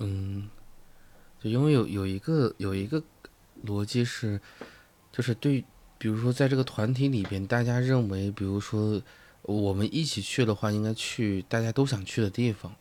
[0.00, 0.50] 嗯，
[1.40, 3.02] 就因为有有一个有一个
[3.64, 4.38] 逻辑是，
[5.10, 5.64] 就是对，
[5.96, 9.00] 比如说在这个团体里边，大家认为，比如说
[9.40, 12.76] 我们一起去的话，应该去大家都想去的地方。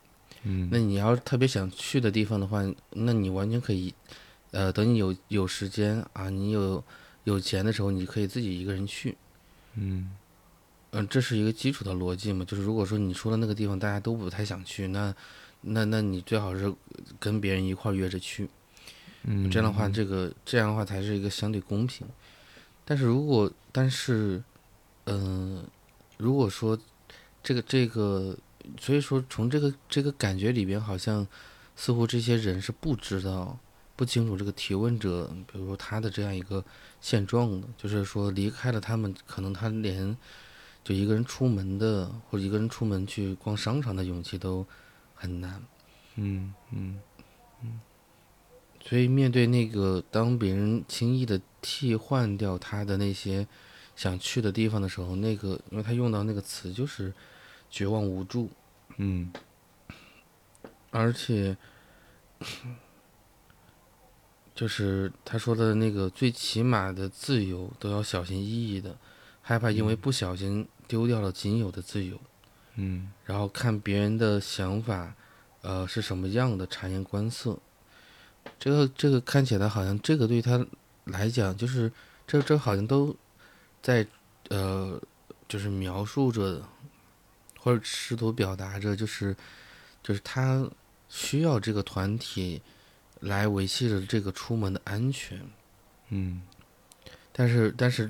[0.50, 3.94] 嗯，那你要是特别想去的地方的话，那你完全可以，
[4.52, 6.82] 呃，等你有有时间啊，你有
[7.26, 9.18] 有钱的时候，你可以自己一个人去。
[9.76, 10.10] 嗯
[10.92, 15.14] 嗯，这是一个基础的逻辑嘛，就是如果说你说的那个地方大家都不太想去，那
[15.62, 16.74] 那那你最好是
[17.20, 18.48] 跟别人一块儿约着去，
[19.24, 22.08] 嗯，这样的话，这个这样的话才是一个相对公平。
[22.86, 24.42] 但是如果但是，
[25.08, 25.66] 嗯、
[26.18, 26.80] 如果说
[27.44, 28.38] 这个这个，
[28.80, 31.26] 所以说从这个这个感觉里边，好像
[31.76, 33.58] 似乎这些人是不知道
[33.96, 36.64] 不清楚这个提问者，比如说他的这样一个
[37.02, 40.16] 现状的，就是说离开了他们，可能他连
[40.84, 44.66] 就一个人出门的，或者一个人出门去逛商场的勇气都
[45.16, 45.62] 很难。
[46.16, 47.00] 嗯嗯
[47.64, 47.80] 嗯
[48.84, 53.46] 所以面对那个当别人轻易的替换掉他的那些
[53.96, 57.14] 想去的地方的时候，那个因为他用到那个词就是
[57.70, 58.50] 绝望无助，
[58.98, 59.32] 嗯。
[60.90, 61.56] 而且
[64.56, 68.98] 就是他说的那个最起码的自由都要小心翼翼的，
[69.42, 72.20] 害怕因为不小心丢掉了仅有的自由，
[72.76, 73.12] 嗯。
[73.26, 75.14] 然后看别人的想法，
[75.62, 77.60] 呃是什么样的，察言观色。
[78.58, 80.66] 这个这个看起来好像这个对他
[81.04, 81.92] 来讲，就是
[82.26, 83.16] 这这好像都
[83.82, 84.08] 在
[84.50, 85.00] 呃，
[85.48, 86.64] 就是描述着
[87.68, 89.36] 或者试图表达着，就是
[90.02, 90.66] 就是他
[91.10, 92.62] 需要这个团体
[93.20, 95.38] 来维系着这个出门的安全。
[96.08, 96.42] 嗯
[97.34, 98.10] 但是但是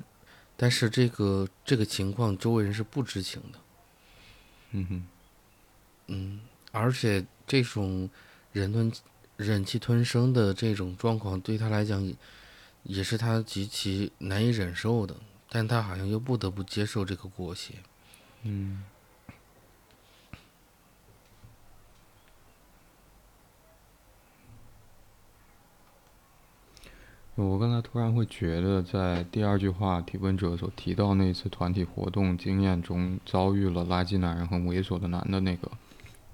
[0.55, 3.59] 但是这个这个情况，周围人是不知情的。
[4.73, 5.07] 嗯哼
[6.05, 6.41] 嗯，
[6.71, 8.07] 而且这种
[8.51, 8.93] 忍吞
[9.37, 12.15] 忍气吞声的这种状况，对他来讲也
[12.83, 15.15] 也是他极其难以忍受的，
[15.49, 17.73] 但他好像又不得不接受这个裹挟。
[18.43, 18.83] 嗯
[27.45, 35.69] 我刚才突然会觉得，在第二句话提问者所提到那次团体活动经验中遭遇了垃圾男人和猥琐的男的那个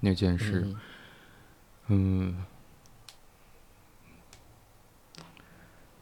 [0.00, 0.66] 那件事，
[1.88, 2.36] 嗯嗯，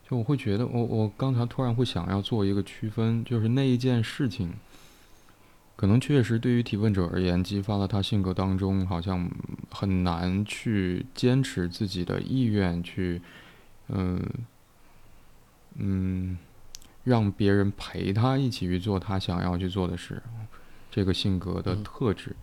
[0.09, 4.53] 就我会觉得，我我刚才突然会想要做一个区分，就是那一件事情，
[5.75, 9.29] 可能确实对于提问者而言，激发了他性格当中好像
[9.69, 13.21] 很难去坚持自己的意愿去，
[13.89, 14.23] 嗯
[15.77, 16.39] 嗯，
[17.05, 20.23] 让别人陪他一起去做他想要去做的事，
[20.91, 22.37] 这个性格的特质。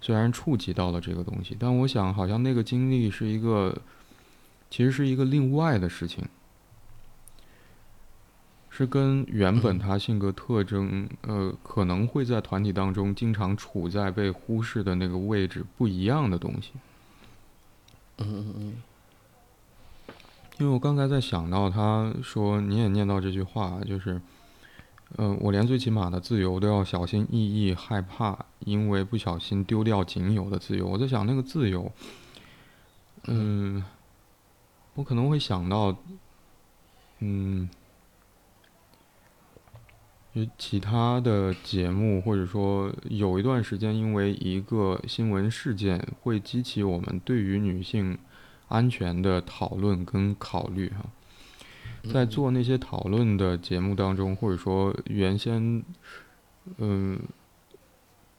[0.00, 3.74] 虽然触及到了这个东西，但我想好像那个经历是一个，
[4.68, 6.22] 其实是一个另外的事情，
[8.68, 16.72] 是跟原本他性格特征，呃，可能会在团体当中经常处在被忽视的那个位置不一样的东西。
[18.18, 18.72] 嗯嗯嗯
[20.58, 24.20] 因为我刚才在想到他说你也念到这句话，就是，
[25.16, 30.86] 呃，我连最起码的自由都要小心翼翼，害怕因为不小心丢掉仅有的自由。
[30.86, 31.90] 我在想那个自由，
[33.26, 33.84] 嗯，
[34.94, 35.96] 我可能会想到，
[37.18, 37.68] 嗯，
[40.56, 48.16] 其他的节目，或者说有一段时间，因为一个新闻事件，会激起我们对于女性
[48.68, 51.04] 安全的讨论跟考虑哈。
[52.02, 55.82] 嗯，在做那些讨论的节目当中，或者说原先，
[56.76, 57.18] 嗯，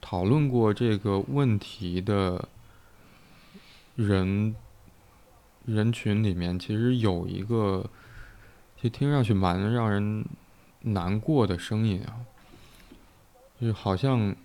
[0.01, 2.47] 讨论过这个问题的
[3.95, 4.55] 人
[5.65, 7.89] 人群里面，其实有一个，
[8.75, 10.25] 其实听上去蛮让人
[10.81, 12.21] 难过的声音啊，
[13.59, 14.35] 就是好像，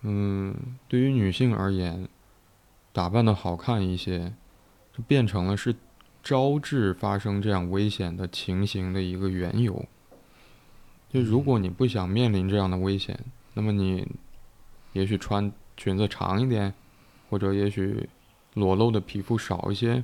[0.00, 0.52] 嗯，
[0.88, 2.08] 对于女性而言，
[2.92, 4.32] 打扮的好看一些，
[4.96, 5.74] 就变成了是
[6.22, 9.84] 招致发生这样危险的情形的一个缘由。
[11.12, 13.18] 就如果你不想面临这样的危险，
[13.54, 14.06] 那么你
[14.92, 16.72] 也许穿裙子长一点，
[17.28, 18.08] 或者也许
[18.54, 20.02] 裸露的皮肤少一些，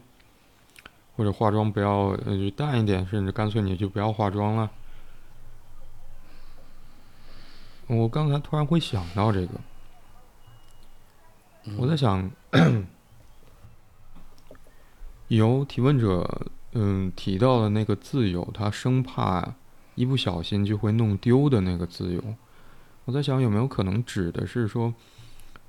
[1.17, 4.71] 或者化妆不要呃就淡一点，甚至干脆你就不要化妆了。
[7.87, 9.55] 我刚才突然会想到这个，
[11.79, 12.31] 我在想，
[15.29, 19.55] 由提问者嗯提到的那个自由，他生怕
[19.95, 22.23] 一不小心就会弄丢的那个自由，
[23.05, 24.95] 我在想有没有可能指的是说，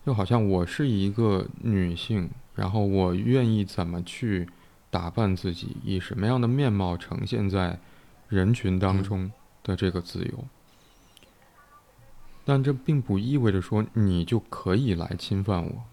[0.05, 4.47] 就好像我是一个女性，然后我愿意怎么去
[4.89, 7.80] 打扮自己，以什么样的面貌呈现在
[8.28, 9.32] 人群当中，
[9.64, 10.45] 的这个自由。
[12.45, 15.84] 但这并不意味着说你就可以来侵犯我。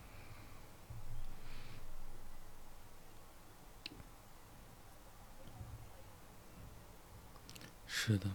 [8.07, 8.31] 是的。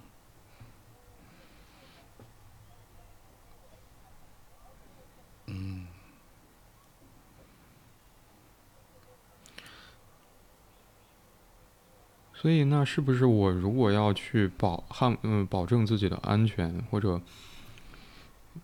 [12.33, 17.21] 所以，那是不是我如果要去保捍嗯保证自己的安全，或者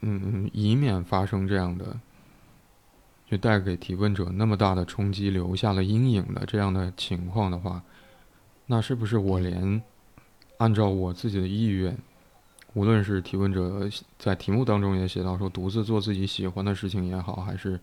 [0.02, 2.00] 嗯以免发生这样的，
[3.28, 7.84] 就带给提问者那么大的冲击，留下了阴影的这样的情况的话，
[8.66, 9.82] 那是不是我连
[10.58, 11.98] 按照我自己的意愿，
[12.74, 17.80] 无论是提问者在题目当中也写到说独自做自己喜欢的事情也好，还是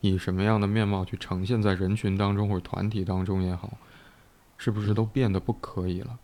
[0.00, 3.78] 以什么样的面貌去呈现在人群当中或者团体当中也好？
[4.56, 6.18] 是不是都变得不可以了？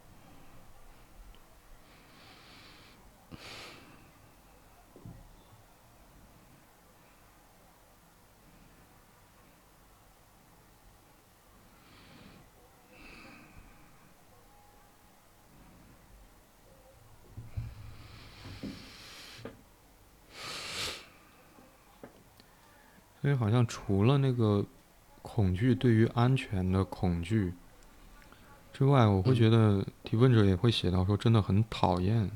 [23.21, 24.65] 所以，好像除了那个
[25.23, 27.53] 恐惧，对于安全的恐惧。
[28.73, 32.31] 之外，我会觉得提问者也会写到说，真的很讨厌，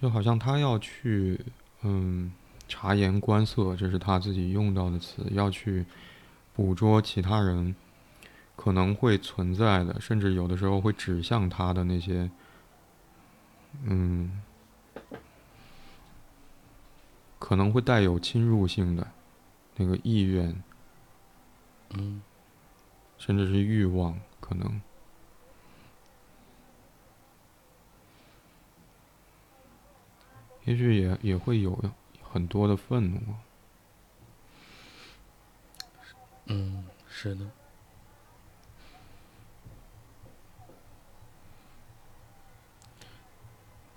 [0.00, 1.38] 就好像他要去，
[1.82, 2.32] 嗯，
[2.66, 5.84] 察言观色，这是他自己用到的词，要去
[6.54, 7.76] 捕捉其他人
[8.56, 12.28] 可能会存在的，甚至有的时候会指向他的那些，
[13.84, 14.40] 嗯，
[17.44, 19.06] 可能会带有侵入性的
[19.76, 20.62] 那个意愿，
[21.90, 22.22] 嗯。
[23.18, 24.80] 甚至是欲望，可能，
[30.64, 31.78] 也许也也会有
[32.22, 33.20] 很多的愤怒。
[36.46, 37.46] 嗯，是的。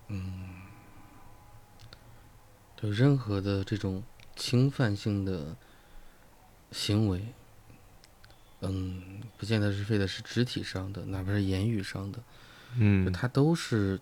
[0.08, 0.47] 嗯，
[2.88, 4.02] 就任何的这种
[4.36, 5.58] 侵犯性的
[6.72, 7.22] 行为。
[8.62, 12.20] 嗯，不见得是非得是肢体上的，哪怕是言语上的，
[12.78, 14.00] 嗯，他都是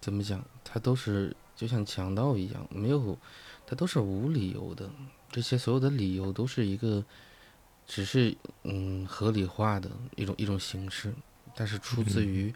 [0.00, 0.44] 怎么讲？
[0.64, 3.16] 他都是就像强盗一样，没有，
[3.66, 4.90] 他都是无理由的。
[5.30, 7.04] 这些所有的理由都是一个，
[7.86, 11.14] 只是嗯合理化的一种一种形式，
[11.54, 12.54] 但是出自于，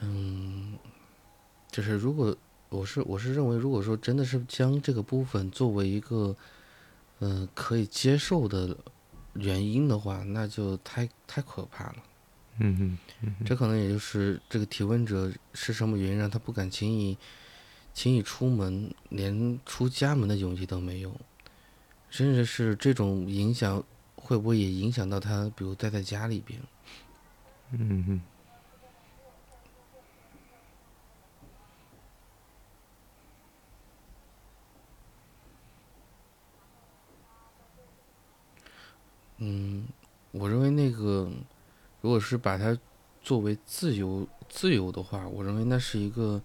[0.00, 0.76] 嗯，
[1.70, 2.36] 就是如果
[2.70, 6.34] 我是我是认为，如果说真的是将这个部分作为一个
[7.18, 8.74] 嗯可以接受的。
[9.34, 11.96] 原因的话，那就太太可怕了。
[12.58, 17.16] 嗯嗯，这可能也就是这个提问者是什么原因让他不敢轻易
[17.94, 21.14] 轻易出门，连出家门的勇气都没有。
[22.10, 23.80] 甚至是这种影响，
[24.16, 26.60] 会不会也影响到他，比如待在家里边？
[27.70, 28.20] 嗯哼。
[39.42, 39.88] 嗯，
[40.32, 41.30] 我认为那个，
[42.02, 42.78] 如果是把它
[43.22, 46.42] 作为自由自由的话，我认为那是一个，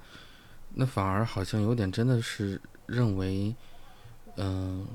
[0.76, 3.54] 那反而好像有点真的是认为，
[4.38, 4.88] 嗯，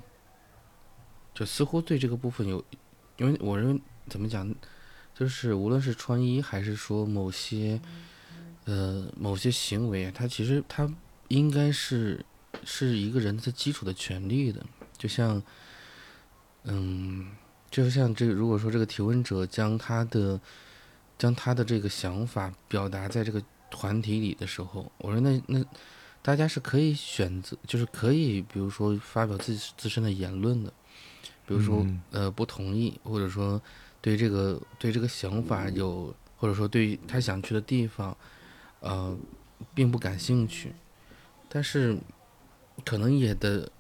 [1.35, 2.65] 就似乎对这个部分有，
[3.19, 4.51] 因为我认为怎么讲，
[5.15, 7.79] 就是无论是穿衣还是说某些，
[8.65, 10.91] 呃，某些行为，它其实它
[11.29, 12.25] 应该是
[12.65, 14.65] 是一个人的基础的权利的，
[14.97, 15.43] 就像，
[16.65, 17.31] 嗯。
[17.71, 20.41] 就像这，如果说这个提问者将他的
[21.17, 23.41] 将他的这个想法表达在这个
[23.71, 25.65] 团体里的时候，我说那那
[26.21, 30.73] 大家是可以选择，就是可以，比如说发表自己自身的言论的，
[31.47, 33.63] 比如说呃不同意，或者说
[34.01, 38.17] 对这个对这个想法有，或者说对他想去的地方
[38.81, 39.17] 呃
[39.73, 40.73] 并不感兴趣，
[41.49, 41.97] 但是
[42.85, 43.71] 可能也得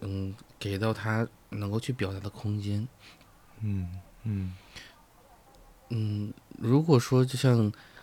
[0.00, 2.86] 嗯给到他能够去表达的空间。
[3.66, 3.88] 嗯
[4.24, 4.52] 嗯
[5.88, 7.56] 嗯，如果说就像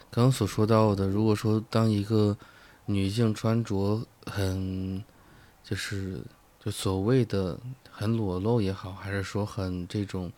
[0.09, 2.36] 刚刚所说到的，如果说当一个
[2.88, 5.03] 女性穿着很
[5.64, 6.20] 就是
[6.59, 7.59] 就所谓的
[7.91, 10.32] 很裸露也好，还是说很这种，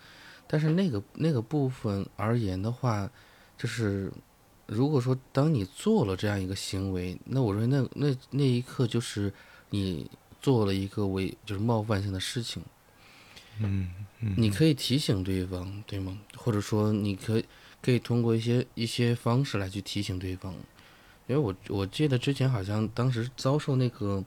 [0.45, 3.09] 但是那个那个部分而言的话，
[3.57, 4.11] 就是
[4.67, 9.31] 如果说当你做了这样一个行为，那我认为那那那一刻就是
[9.69, 10.11] 你
[10.41, 12.61] 做了一个违就是冒犯性的事情。
[13.59, 13.89] 嗯
[14.19, 16.17] 嗯，你可以提醒对方，对吗？
[16.35, 17.45] 或者说，你可以
[17.81, 20.53] 可以通过一些一些方式来去提醒对方。
[21.27, 24.23] 因为我我记得之前好像当时遭受那个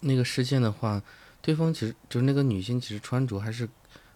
[0.00, 1.02] 那个事件的话，
[1.42, 3.68] 对方其实就是那个女性，其实穿着还是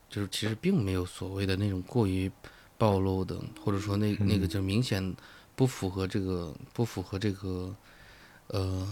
[0.09, 2.31] 就是其实并没有所谓的那种过于
[2.79, 5.15] 暴露的，或者说那那个就明显
[5.55, 7.75] 不符合这个不符合这个
[8.47, 8.89] 呃，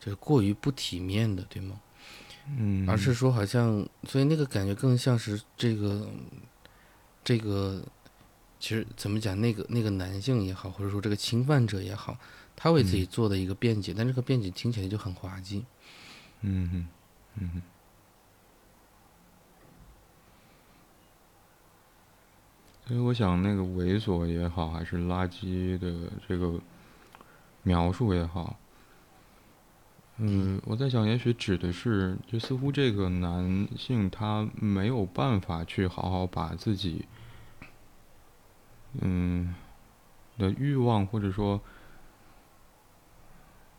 [0.00, 1.80] 就是过于不体面的，对吗？
[2.46, 6.08] 嗯，而是说好像，所以那个感觉更像是这个
[7.24, 7.82] 这个。
[8.58, 12.16] 其实怎么讲，那个那个男性也好，或者说这个侵犯者也好，
[12.56, 15.62] 他为自己做的一个辩解，但这个辩解听起来就很滑稽。
[16.40, 16.88] 嗯哼
[17.34, 17.62] 嗯哼。
[22.86, 26.58] 所以我想，那个猥琐也好，还是垃圾的这个
[27.62, 28.58] 描述也好，
[30.18, 37.04] 嗯，我在想，也许指的是，就似乎这个男性他没有办法去好好把自己。
[39.02, 39.54] 嗯，
[40.38, 41.60] 的欲望或者说，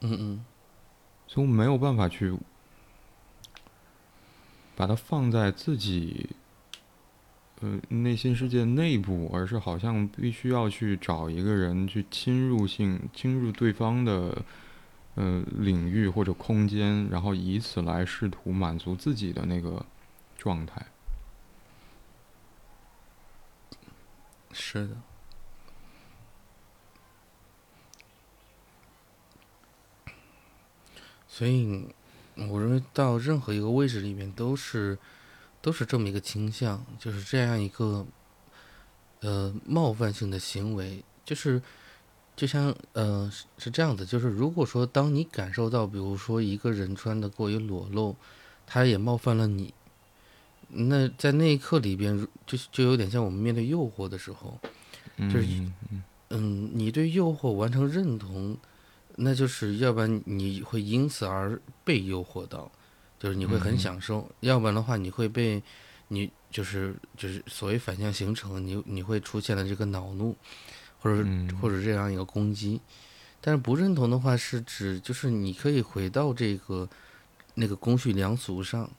[0.01, 0.45] 嗯嗯，
[1.27, 2.37] 似乎没有办法去
[4.75, 6.29] 把它放在自己
[7.61, 14.43] 呃内心世界内部，而是好像必须要去找一个人去侵入性侵入对方的
[15.17, 19.85] 呃领域或者空间，然后以此来试图满足自己的那个
[20.37, 20.87] 状态。
[24.53, 24.97] 是的，
[31.27, 31.87] 所以
[32.35, 34.97] 我认为到任何一个位置里面都是
[35.61, 38.05] 都是这么一个倾向，就是这样一个
[39.19, 41.61] 呃冒犯性的行为，就是
[42.37, 48.15] 就像呃是这样子，就是如果说当你感受到，比如说一个人穿的过于裸露，
[48.65, 49.73] 他也冒犯了你。
[50.69, 54.59] 那在那一刻里边，就就有点像我们面对诱惑的时候，
[55.17, 55.45] 就是
[56.29, 58.55] 嗯，你对诱惑完成认同，
[59.15, 62.69] 那就是要不然你会因此而被诱惑到，
[63.17, 65.63] 就是你会很享受；要不然的话，你会被
[66.09, 70.35] 你就是就是所谓反向形成，你你会出现了这个恼怒，
[71.07, 72.81] 或者或者这样一个攻击。
[73.39, 76.87] 但是不认同的话，是指就是你可以回到这个
[77.53, 78.89] 那个公序良俗上。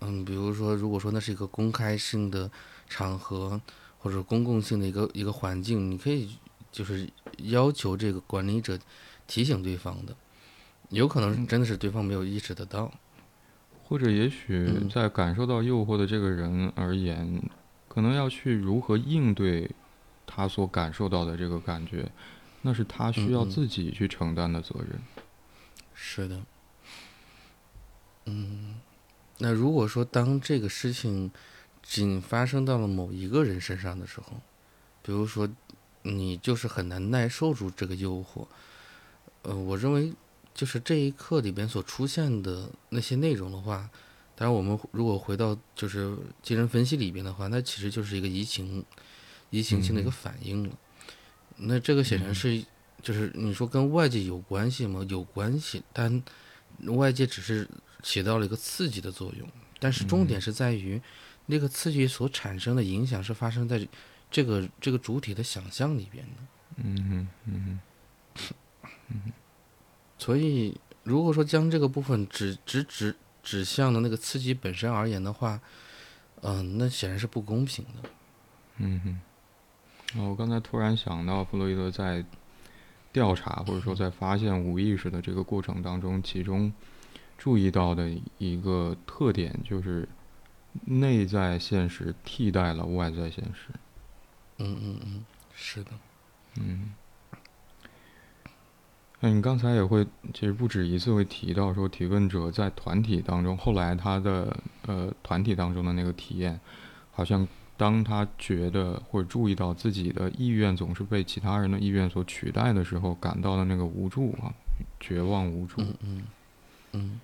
[0.00, 2.50] 嗯，比如说，如果说那是一个公开性的
[2.88, 3.60] 场合，
[4.00, 6.28] 或者公共性的一个一个环境，你可以
[6.72, 7.08] 就是
[7.44, 8.76] 要求这个管理者
[9.28, 10.16] 提醒对方的，
[10.88, 12.92] 有可能真的是对方没有意识得到，
[13.84, 17.40] 或者也许在感受到诱惑的这个人而言，
[17.86, 19.70] 可能要去如何应对
[20.34, 22.10] 他所感受到的这个感觉，
[22.62, 24.98] 那是他需要自己去承担的责任。
[25.94, 26.40] 是的，
[28.24, 28.80] 嗯。
[29.38, 31.30] 那如果说当这个事情
[31.82, 34.40] 仅发生到了某一个人身上的时候，
[35.02, 35.48] 比如说
[36.02, 38.46] 你就是很难耐受住这个诱惑，
[39.42, 40.12] 呃，我认为
[40.54, 43.90] 就是这一刻里边所出现的那些内容的话，
[44.36, 48.84] 当然我们如果回到就是精神分析里边的话，那其实就是一个移情
[49.52, 50.76] 移情性的一个反应了。
[51.58, 52.60] 那这个显然是
[53.00, 55.06] 就是你说跟外界有关系吗？
[55.08, 56.20] 有关系，但
[56.86, 57.68] 外界只是。
[58.04, 59.48] 起到了一个刺激的作用，
[59.78, 61.00] 但是重点是在于，
[61.46, 63.86] 那个刺激所产生的影响是发生在
[64.28, 66.42] 这个这个主体的想象里边的。
[66.78, 67.78] 嗯嗯
[69.14, 69.32] 嗯。
[70.18, 75.60] 所以，如果说将这个部分只只指指向了那个刺激本身而言的话，
[76.40, 78.10] 嗯，那显然是不公平的。
[78.78, 79.20] 嗯哼。
[80.18, 82.24] 我刚才突然想到，弗洛伊德在
[83.12, 86.72] 调查或者说在发现无意识的这个过程当中，其中。
[87.38, 88.08] 注意到的
[88.38, 90.08] 一个特点就是，
[90.84, 93.70] 内在现实替代了外在现实。
[94.58, 95.90] 嗯嗯嗯，是的。
[96.60, 96.94] 嗯。
[99.18, 104.56] 那你刚才也会，其实不止一次会提到说，提问者在团体当中，后来他的
[104.86, 106.60] 呃团体当中的那个体验，
[107.10, 114.54] 好像当他觉得或者注意到自己的意愿总是被其他人的意愿所取代的时候，感到的那个无助啊，
[115.00, 115.80] 绝望无助。
[115.80, 116.22] 嗯嗯
[116.92, 117.20] 嗯。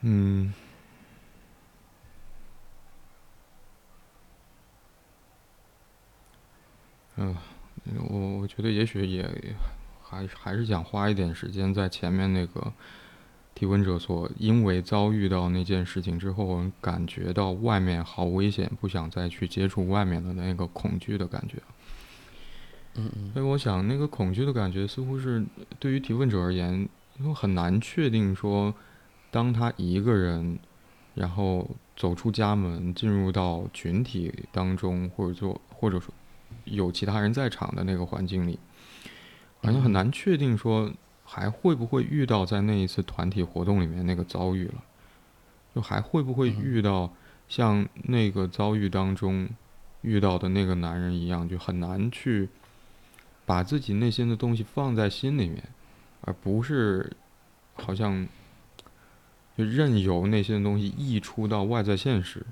[0.00, 0.54] 嗯，
[7.16, 7.36] 嗯，
[8.08, 9.28] 我我觉得也许也
[10.00, 12.72] 还还是想花一点时间在前面那个
[13.58, 21.56] 提问者所因为遭遇到那件事情之后，感觉到外面好危险，不想再去接触外面的那个恐惧的感觉。
[22.94, 23.32] 嗯嗯。
[23.32, 25.44] 所以我想，那个恐惧的感觉似乎是
[25.80, 26.88] 对于提问者而言，
[27.18, 28.72] 因为很难确定说。
[29.30, 30.58] 当他一个人
[31.14, 36.14] 然后走出家门，进入到群体当中，或者做或者说
[36.64, 38.58] 有其他人在场的那个环境里，
[39.62, 40.90] 好像很难确定说
[41.30, 44.82] 还会不会遇到在那一次团体活动里面那个遭遇了，
[45.74, 47.12] 就还会不会遇到
[47.46, 49.46] 像那个遭遇当中
[50.00, 52.48] 遇到的那个男人一样，就很难去
[53.44, 55.62] 把自己内心的东西放在心里面，
[56.22, 57.12] 而不是
[57.74, 58.26] 好像。
[59.56, 62.46] 就任由那些东西溢出到外在现实，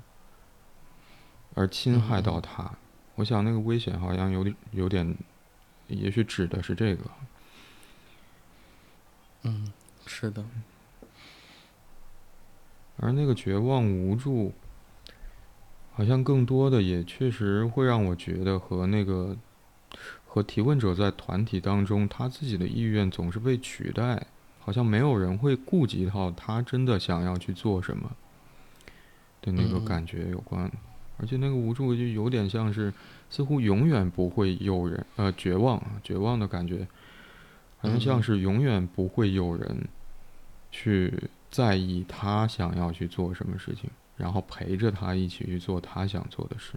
[1.53, 2.69] 而侵害到他。
[3.15, 5.15] 我想那个危险好像有点有点，
[5.87, 7.03] 也许指的是这个。
[9.43, 9.71] 嗯，
[10.05, 10.43] 是的。
[12.97, 14.53] 而那个绝望无助，
[15.93, 19.37] 好像更多的也确实会让我觉得和那个
[20.25, 24.27] 和提问者在团体当中他自己的意愿总是被取代。
[24.59, 28.11] 好像没有人会顾及到他真的想要去做什么
[29.41, 30.69] 的那个感觉有关，
[31.15, 32.93] 而且那个无助就有点像是
[33.29, 36.85] 似乎永远不会有人呃绝望绝望的感觉，
[37.77, 39.87] 好像像是永远不会有人
[40.71, 46.73] 去在意他想要去做什么事情，然后陪着他一起去做他想做的事。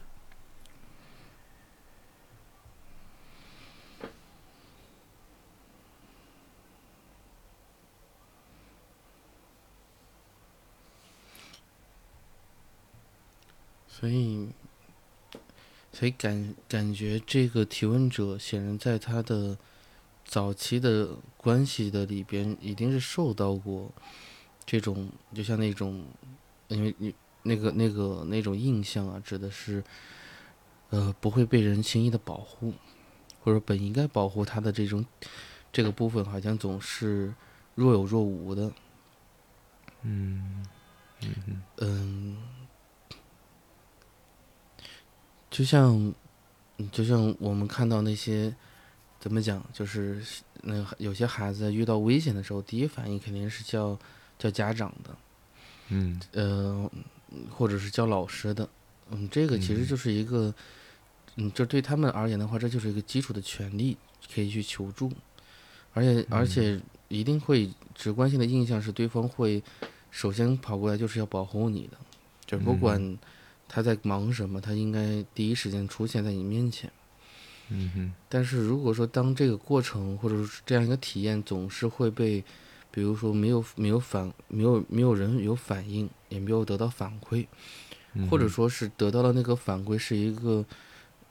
[13.89, 14.49] 所以，
[15.93, 19.59] 所以感感觉这个提问者显然在他的
[20.31, 23.91] 早期的关系的里边，一定是受到过
[24.65, 26.05] 这种，就像那种，
[26.69, 27.13] 因为你
[27.43, 29.83] 那个那个那种印象啊，指的是，
[30.91, 32.73] 呃，不会被人轻易的保护，
[33.43, 35.05] 或者本应该保护他的这种
[35.73, 37.35] 这个部分，好像总是
[37.75, 38.73] 若有若无的。
[40.03, 40.65] 嗯
[41.23, 42.37] 嗯嗯。
[45.51, 46.15] 就像，
[46.93, 48.55] 就像我们看到那些，
[49.21, 49.65] 怎么讲？
[49.73, 50.21] 就是
[50.63, 53.97] 那有些孩子遇到危险的时候，第一反应肯定是叫
[54.39, 55.17] 叫家长的，
[55.91, 56.91] 嗯，呃，
[57.51, 58.69] 或者是叫老师的，
[59.11, 60.53] 嗯，这个其实就是一个，
[61.37, 63.97] 嗯，就对他们而言的话，这就是一个基础的权利，
[64.35, 65.13] 可以去求助，
[65.93, 69.63] 而且而且一定会直观性的印象是对方会
[70.11, 71.97] 首先跑过来就是要保护你的，
[72.47, 73.19] 就不管。
[73.73, 74.61] 他在忙什么？
[74.61, 76.91] 他应该第一时间出现在你面前。
[77.71, 78.13] 嗯哼。
[78.29, 82.45] 但是如果说当这个过程或者是这样一个体验总是会被，
[82.91, 87.47] 比如说没有没有反没有没有人有反应，也没有得到反馈，
[88.31, 90.65] 或者说是得到的那个反馈是一个，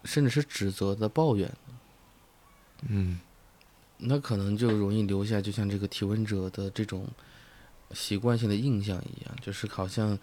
[0.04, 1.52] 甚至是指责的抱怨。
[2.88, 3.20] 嗯。
[3.98, 7.08] 那可能就容易留下就像这个提问者的这种
[7.92, 10.18] 习惯性的印象一样，就是好像。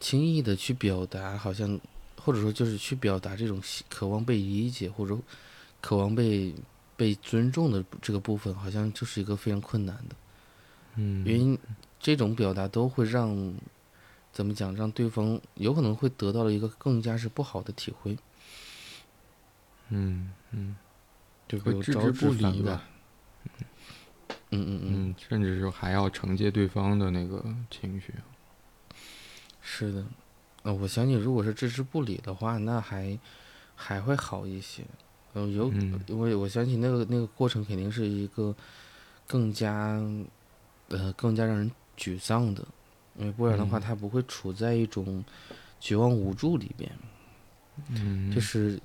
[0.00, 1.76] 轻易的去表达，好像
[2.22, 5.18] 或者说就是去表达这种渴望被理解或者
[5.80, 6.54] 渴望被
[6.96, 10.16] 被尊重的这个部分，好像就是一个非常困难的。
[10.96, 11.58] 嗯，因为
[12.00, 13.54] 这种表达都会让
[14.32, 18.16] 怎么讲，让对方有可能会得到了一个更加是不好的体会。
[19.90, 20.76] 嗯嗯，
[21.46, 22.84] 就会置之不理吧。
[24.50, 28.12] 嗯嗯嗯，甚至是还要承接对方的那个情绪。
[29.60, 30.06] 是的，
[30.62, 33.18] 呃，我相信，如果是置之不理的话，那还
[33.76, 34.84] 还会好一些。
[35.46, 35.72] 嗯，有，
[36.06, 38.54] 因为我相信那个那个过程肯定是一个
[39.26, 40.00] 更加
[40.88, 42.64] 呃更加让人沮丧的，
[43.16, 45.24] 因为不然的话，他不会处在一种
[45.80, 46.90] 绝望无助里边。
[47.90, 48.80] 嗯，就是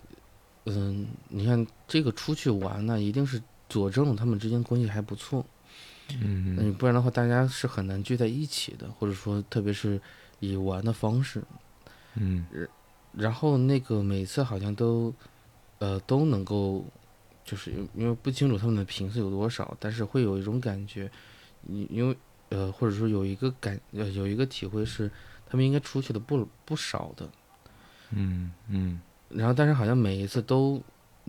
[0.65, 5.45] 嗯，你看这个出去玩呢，一定是佐证他们之间关系还不错。
[6.21, 9.99] 嗯嗯，不然的话，大家是很难聚在一起的，或者说，特别是。
[10.39, 11.41] 以玩的方式，
[12.15, 12.45] 嗯，
[13.13, 15.13] 然后那个每次好像都，
[15.83, 16.85] 呃，都能够，
[17.43, 21.11] 就是因为不清楚他们的频次有多少，但是会有一种感觉，
[21.67, 22.15] 因因为
[22.47, 25.11] 呃，或者说有一个感呃有一个体会是，
[25.45, 27.29] 他们应该出去的不不少的，
[28.11, 30.81] 嗯嗯，然后但是好像每一次都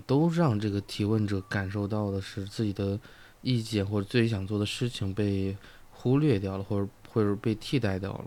[0.07, 3.00] 都让这个提问者感受到的是自己的
[3.42, 5.57] 意见或者自己想做的事情被
[5.90, 8.26] 忽略掉了，或者或者被替代掉了。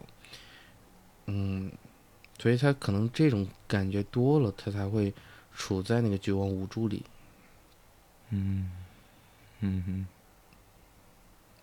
[1.28, 1.72] 嗯，
[2.38, 5.14] 所以他可能这种感觉多了，他才会
[5.58, 7.04] 处在那个绝望无助里。
[8.30, 8.72] 嗯，
[9.62, 10.08] 嗯哼。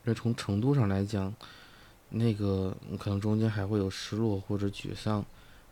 [0.02, 1.32] 那从程度上来讲，
[2.10, 5.24] 那个可能中间还会有失落或者沮丧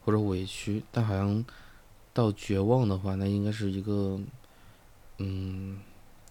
[0.05, 1.45] 或者委屈，但好像
[2.15, 4.21] 到绝望的话，那应该是一个，
[5.19, 5.81] 嗯，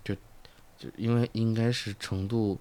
[0.04, 0.16] 就
[0.80, 2.58] 就因为应该是程度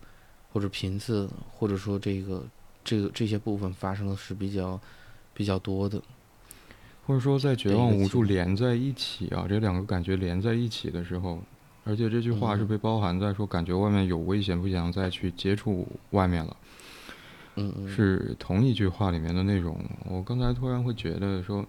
[0.52, 2.44] 或者频次或者说这个。
[2.82, 4.80] 这个这些部分发生的是比较
[5.34, 6.02] 比较多的。
[7.10, 11.42] 或者说，在绝望、无助连在一起啊，这两个感觉连在一起的时候，
[11.82, 12.68] 而且这句话是嗯。
[12.68, 16.56] 被包含在说感觉外面有危险，不想再去接触外面了，
[17.56, 19.76] 嗯嗯，是同一句话里面的内容。
[20.04, 21.66] 我刚才突然会觉得说，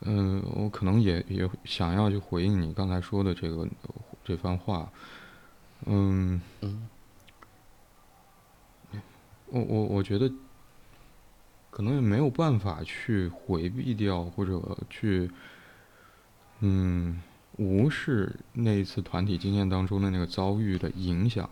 [0.00, 3.68] 嗯、我可能也也想要去回应你刚才说的这个
[4.24, 4.90] 这番话，
[5.84, 6.88] 嗯，嗯。
[9.48, 10.32] 我我我觉得，
[11.74, 15.28] 可能也没有办法去回避掉，或者去，
[16.60, 17.20] 嗯，
[17.56, 21.50] 无视那一次团体经验当中的那个遭遇的影响。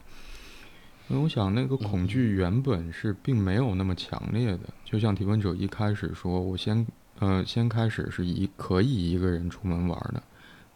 [1.08, 6.86] 因为我想，那个恐惧原本是并没有那么强烈的，就像提问者一开始说，我先，
[7.18, 10.22] 呃，先开始是一可以一个人出门玩的，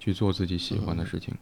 [0.00, 1.06] 去做自己喜欢的嗯。
[1.06, 1.32] 事情，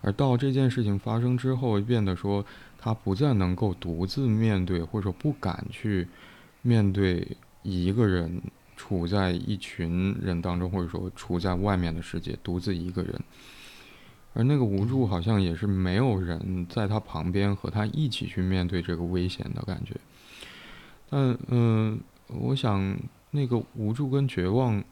[0.00, 2.46] 而到这件事情发生之后，变得说
[2.78, 6.06] 他不再能够独自面对，或者说不敢去
[6.62, 8.40] 面对一个人
[8.76, 13.20] 处在一群人当中，或者说处在外面的世界，独自一个人。
[14.34, 19.94] 而那个无助好像也是没有人在他旁边和他一起去面对这个危险的感觉。
[21.10, 22.98] 但嗯、我想
[23.30, 24.82] 那个无助跟绝望，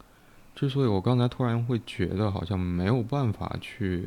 [0.55, 4.07] 之所以我刚才突然会觉得好像没有办法去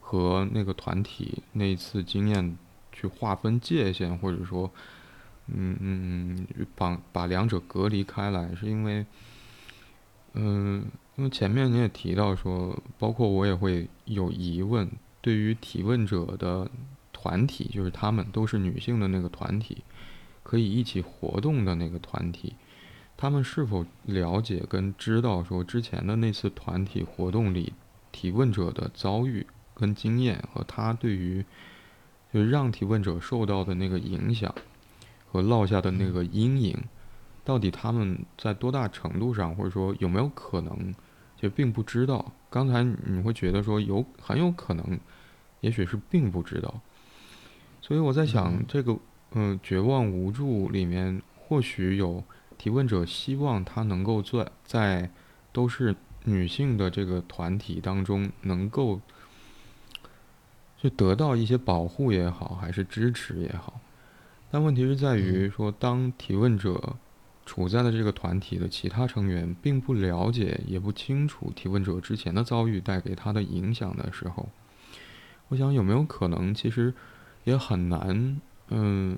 [0.00, 2.58] 和那个团体那一次经验
[2.90, 4.68] 去划分界限，或者说，
[5.46, 9.04] 嗯嗯，嗯把把两者隔离开来，是因为，
[10.34, 10.86] 嗯、
[11.16, 14.88] 因为前面你也提到说，包括我也会有疑问，
[15.20, 16.70] 对于提问者的
[17.12, 19.82] 团体，就是他们都是女性的那个团体，
[20.42, 22.54] 可以一起活动的那个团体，
[23.16, 27.72] 他们是否了解跟知道说之前的那次团体活动里
[28.10, 31.44] 提问者的遭遇跟经验和他对于
[32.32, 34.54] 就让提问者受到的那个影响
[35.32, 36.76] 和落下的那个阴影，
[37.42, 40.94] 到底他们在多大程度上，或者说有没有可能，
[41.38, 42.30] 就并不知道。
[42.50, 45.00] 刚才你会觉得说有很有可能，
[45.60, 46.82] 也许是并不知道。
[47.80, 48.98] 所以我在想嗯，这个
[49.30, 52.22] 嗯、绝望无助里面，或许有
[52.58, 55.10] 提问者希望他能够在在
[55.50, 59.00] 都是女性的这个团体当中，能够
[60.76, 63.80] 就得到一些保护也好，还是支持也好。
[64.52, 66.96] 但问题是在于说，当提问者
[67.46, 74.50] 处在的这个团体的其他成员并不了解，也不清楚提问者之前的遭遇带给他的影响的时候，
[75.48, 76.92] 我想有没有可能，其实
[77.44, 78.38] 也很难，
[78.68, 79.16] 嗯，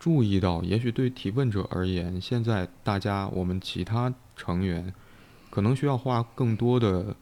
[0.00, 4.94] 注意到，也许对提问者而言，现在大家我们其他成员
[5.50, 7.14] 可能需要花更多的，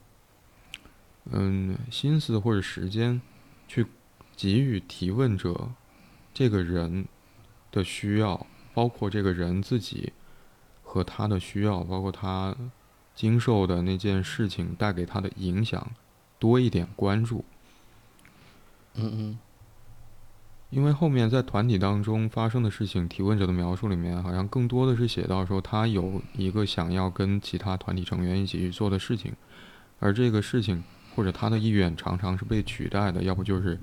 [1.33, 3.21] 嗯，心思或者时间
[3.67, 3.85] 去
[4.37, 5.73] 给予提问者
[6.33, 7.07] 这个人
[7.73, 10.13] 的需要，包括这个人自己
[10.85, 12.55] 和他的需要，包括他
[13.15, 15.91] 经受的那件事情带给他的影响，
[16.39, 17.45] 多一点关注。
[18.95, 19.39] 嗯嗯
[20.69, 29.35] 因为后面在团体当中发生的事情，提问者的描述里面好像更多的是写到说他有一个想要跟其他团体成员一起去做的事情，
[29.99, 30.83] 而这个事情
[31.15, 33.79] 或者他的意愿常常是被取代的，要不就是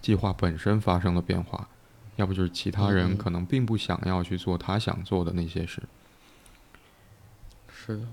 [0.00, 1.68] 计划本身发生了变化，
[2.16, 5.82] 要不就是其他人可能并不想要去做他想做的那些事。
[7.68, 8.06] 是的，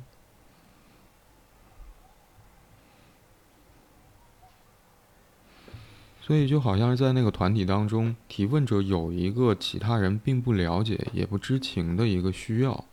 [6.22, 12.86] 所以就好像是在那个团体当中，提问者有一个其他人并不了解也不知情的一个需要，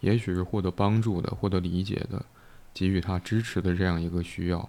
[0.00, 2.24] 也许是获得帮助的、获得理解的、
[2.74, 4.68] 给予他支持的这样一个需要，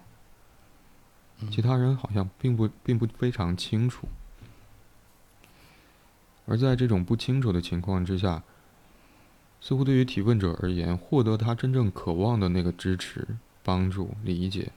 [1.50, 4.08] 其他人好像并不并不非常清楚。
[6.46, 8.42] 而在这种不清楚的情况之下，
[9.60, 13.26] 似乎对于提问者而言，获得他真正渴望的那个支持、
[13.62, 14.72] 帮助、理解，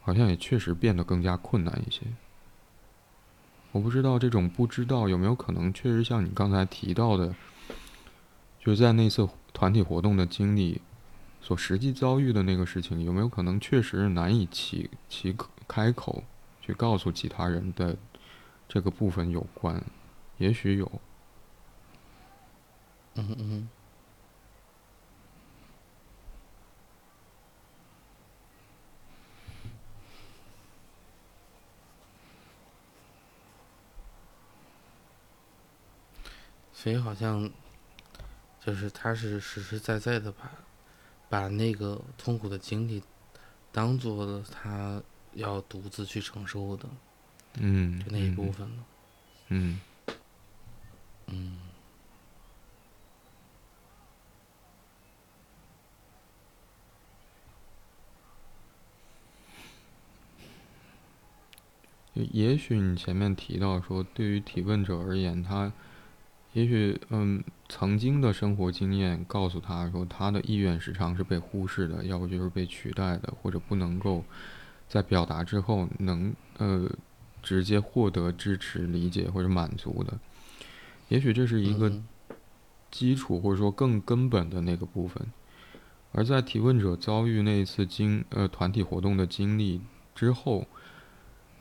[0.00, 2.02] 好像也确实变得更加困难一些。
[3.72, 7.34] 我不知道这种不知道有没有可能，确实像你刚才提到的，
[8.58, 10.80] 就是在那次团体活动的经历
[11.42, 15.36] 所实际遭遇的那个事情，有没有可能确实难以启启
[15.68, 16.24] 开口
[16.62, 17.96] 去告诉其他人的
[18.66, 19.84] 这个部分有关？
[20.38, 20.90] 也许有，
[23.14, 23.68] 嗯嗯
[36.72, 37.50] 所以好像
[38.60, 40.50] 就是他是实实在在的把
[41.28, 43.02] 把那个痛苦的经历
[43.72, 46.86] 当做了他要独自去承受的
[47.54, 48.36] 嗯，就那一嗯。
[48.36, 48.76] 部分了。
[49.48, 49.80] 嗯嗯
[51.28, 51.56] 嗯，
[62.14, 65.72] 也许你前面提到说，对于提问者而言，他
[66.52, 74.24] 也许嗯，曾经的生活经验告诉他说，他的意愿时常是被忽视的，要不就是被取代的，或者不能够
[74.88, 76.88] 在表达之后能呃
[77.42, 80.18] 直接获得支持、理解或者满足的。
[81.08, 81.92] 也许这是一个
[82.90, 85.26] 基础，或者说更根本的那个部分。
[86.12, 89.80] 而在提问者遭遇那一次经呃团体活动的经历
[90.14, 90.66] 之后。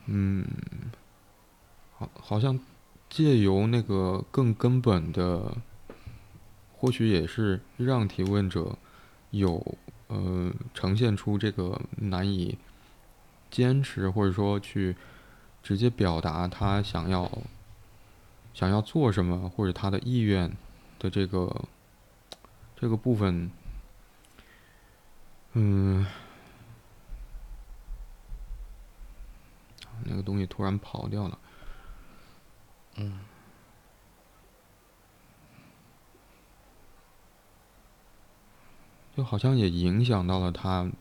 [0.07, 0.45] 嗯，
[1.97, 2.59] 好，好像
[3.09, 5.57] 借由那个更根本的，
[6.77, 8.77] 或许也是让提问者
[9.31, 9.75] 有
[10.05, 12.55] 呃呈现出这个难以
[13.49, 14.95] 坚持，或者说去
[15.63, 17.23] 直接表达他想要
[18.55, 20.51] 想要做什么或者他的意愿
[20.97, 21.65] 的这个
[22.75, 23.51] 这个部分，
[25.53, 26.03] 嗯。
[30.03, 31.39] 那个东西突然跑掉了，
[32.95, 33.17] 嗯，
[39.15, 40.91] 就好像也影响到了他，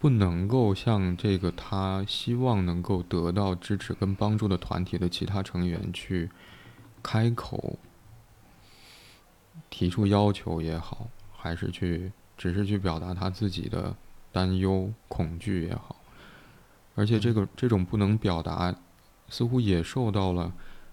[0.00, 6.30] 不能够向这个他希望能够得到支持跟帮助的团体的其他成员去
[7.02, 7.78] 开口
[9.68, 13.94] 提出要求也好，还是去只是去表达他自己的
[14.32, 15.96] 担忧、恐惧也好。
[16.94, 18.74] 而且这个这种不能表达，
[19.28, 20.50] 似乎也受到了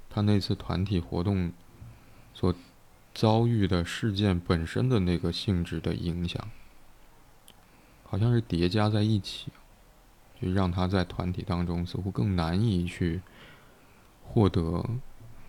[0.09, 1.53] 他那次团体活动
[2.33, 2.53] 所
[3.13, 6.49] 遭遇的事件本身的那个性质的影响，
[8.09, 9.51] 好像是叠加在一起，
[10.41, 13.21] 就让他在团体当中似乎更难以去
[14.23, 14.83] 获得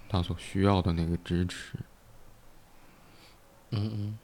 [0.08, 1.78] 他所需要的那个支持。
[3.70, 4.18] 嗯嗯。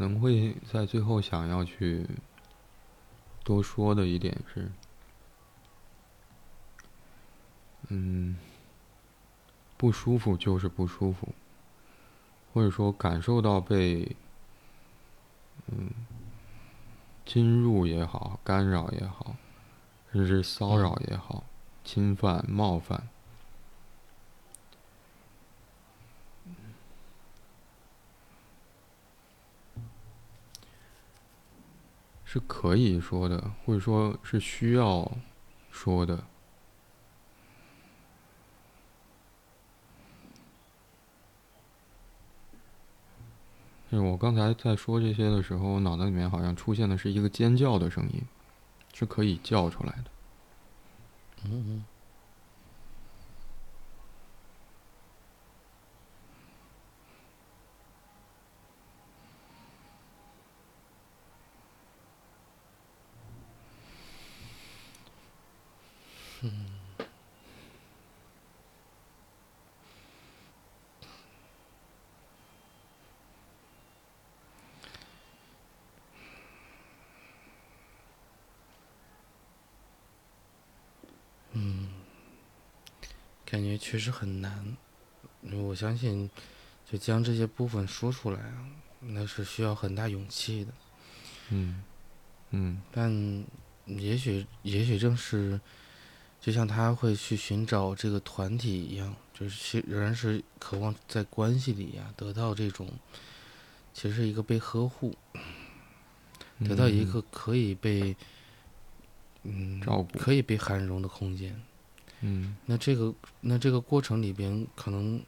[0.00, 2.06] 可能会在最后想要去
[3.44, 4.72] 多说的一点是，
[7.88, 8.34] 嗯，
[9.76, 11.28] 不舒服就是不舒服，
[12.54, 14.16] 或者说感受到被
[15.66, 15.90] 嗯
[17.26, 19.36] 侵入也好、干扰也好，
[20.14, 21.44] 甚至骚扰也好、
[21.84, 23.06] 侵犯、冒犯。
[32.32, 35.10] 是可以说的，或者说是需要
[35.72, 36.24] 说的。
[43.90, 48.22] 就是我刚才在说这些的时候，我脑袋里面好像出现的是一个尖叫的声音，
[48.94, 50.04] 是可以叫出来的。
[51.46, 51.84] 嗯。
[66.42, 66.54] 嗯，
[81.52, 81.88] 嗯，
[83.44, 84.76] 感觉确实很难。
[85.50, 86.30] 我相信，
[86.88, 88.68] 就将这些部分说出来啊，
[89.00, 90.72] 那是需要很大勇气的。
[91.48, 91.82] 嗯，
[92.50, 93.44] 嗯，但
[93.86, 95.60] 也许，也许正是。
[96.40, 102.88] 就像他会去寻找这个团体一样，就是仍然是渴望在关系里呀得到这种，
[103.92, 105.14] 其实是一个被呵护，
[106.60, 108.16] 得到一个可以被
[109.42, 111.60] 嗯照顾、可以被涵容的空间。
[112.20, 115.22] 嗯，那这个那这个过程里边，可能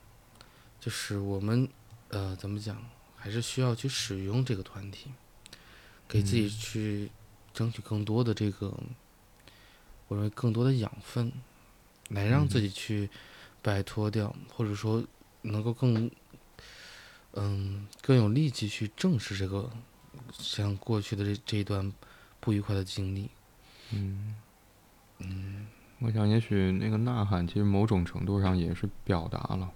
[0.81, 1.69] 就是我们
[2.09, 2.83] 呃怎么讲，
[3.17, 5.11] 还是需要去使用这个团体，
[6.07, 7.11] 给自己去
[7.55, 8.79] 争取更多的这个。
[10.09, 11.33] 我认为更多的养分，
[12.11, 13.09] 来让自己去
[13.63, 15.03] 摆脱掉，或者说
[15.41, 16.11] 能够更
[17.33, 19.71] 嗯更有力气去正视这个
[20.33, 21.91] 像过去的这这一段
[22.41, 23.31] 不愉快的经历。
[23.93, 24.37] 嗯
[25.21, 25.67] 嗯，
[26.05, 29.73] 我想也许那个呐喊，其实某种程度上也是表达了，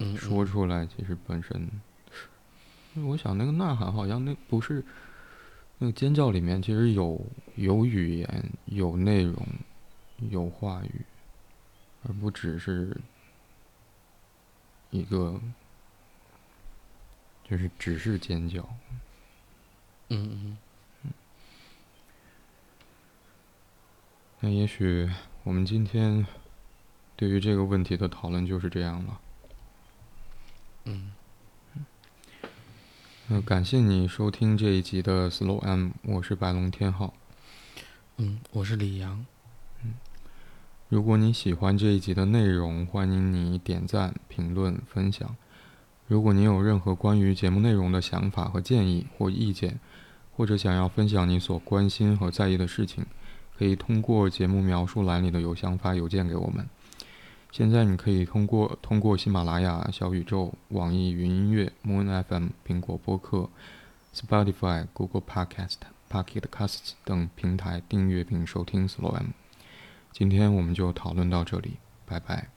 [0.00, 1.70] 嗯，说出来其实本身
[3.06, 4.84] 我想那个呐喊好像那不是
[5.78, 7.24] 那个尖叫里面其实有
[7.54, 9.46] 有语言、有内容、
[10.30, 11.00] 有话语，
[12.02, 12.96] 而不只是
[14.90, 15.40] 一个
[17.44, 18.68] 就是只是尖叫。
[20.08, 20.58] 嗯嗯
[24.42, 25.06] 那也许
[25.44, 26.26] 我们今天
[27.14, 29.20] 对于这个问题的讨论就是这样了。
[30.86, 31.12] 嗯
[33.28, 37.12] 那感谢你收听这一集的 Slow M，我是白龙天浩。
[38.16, 39.26] 嗯，我是李阳。
[39.84, 39.94] 嗯
[40.88, 45.36] 如果你喜欢这一集的内容，欢迎你点赞、评论、分享。
[46.08, 49.78] 如果你有任何关于节目内容的想法和建议或意见，
[50.34, 53.04] 或者想要分享你所关心和在意的事情，
[53.60, 56.66] 可以通过节目描述栏里的邮箱发邮件给我们。
[57.52, 63.50] 现在你可以通过通过喜马拉雅、小宇宙、网易云音乐、Moon FM、苹果播客、
[64.14, 65.76] Spotify、Google Podcast、
[66.10, 69.26] Pocket Casts 等平台订阅并收听 Slow M。
[70.10, 71.72] 今天我们就讨论到这里，
[72.06, 72.48] 拜拜。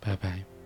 [0.00, 0.57] 拜拜。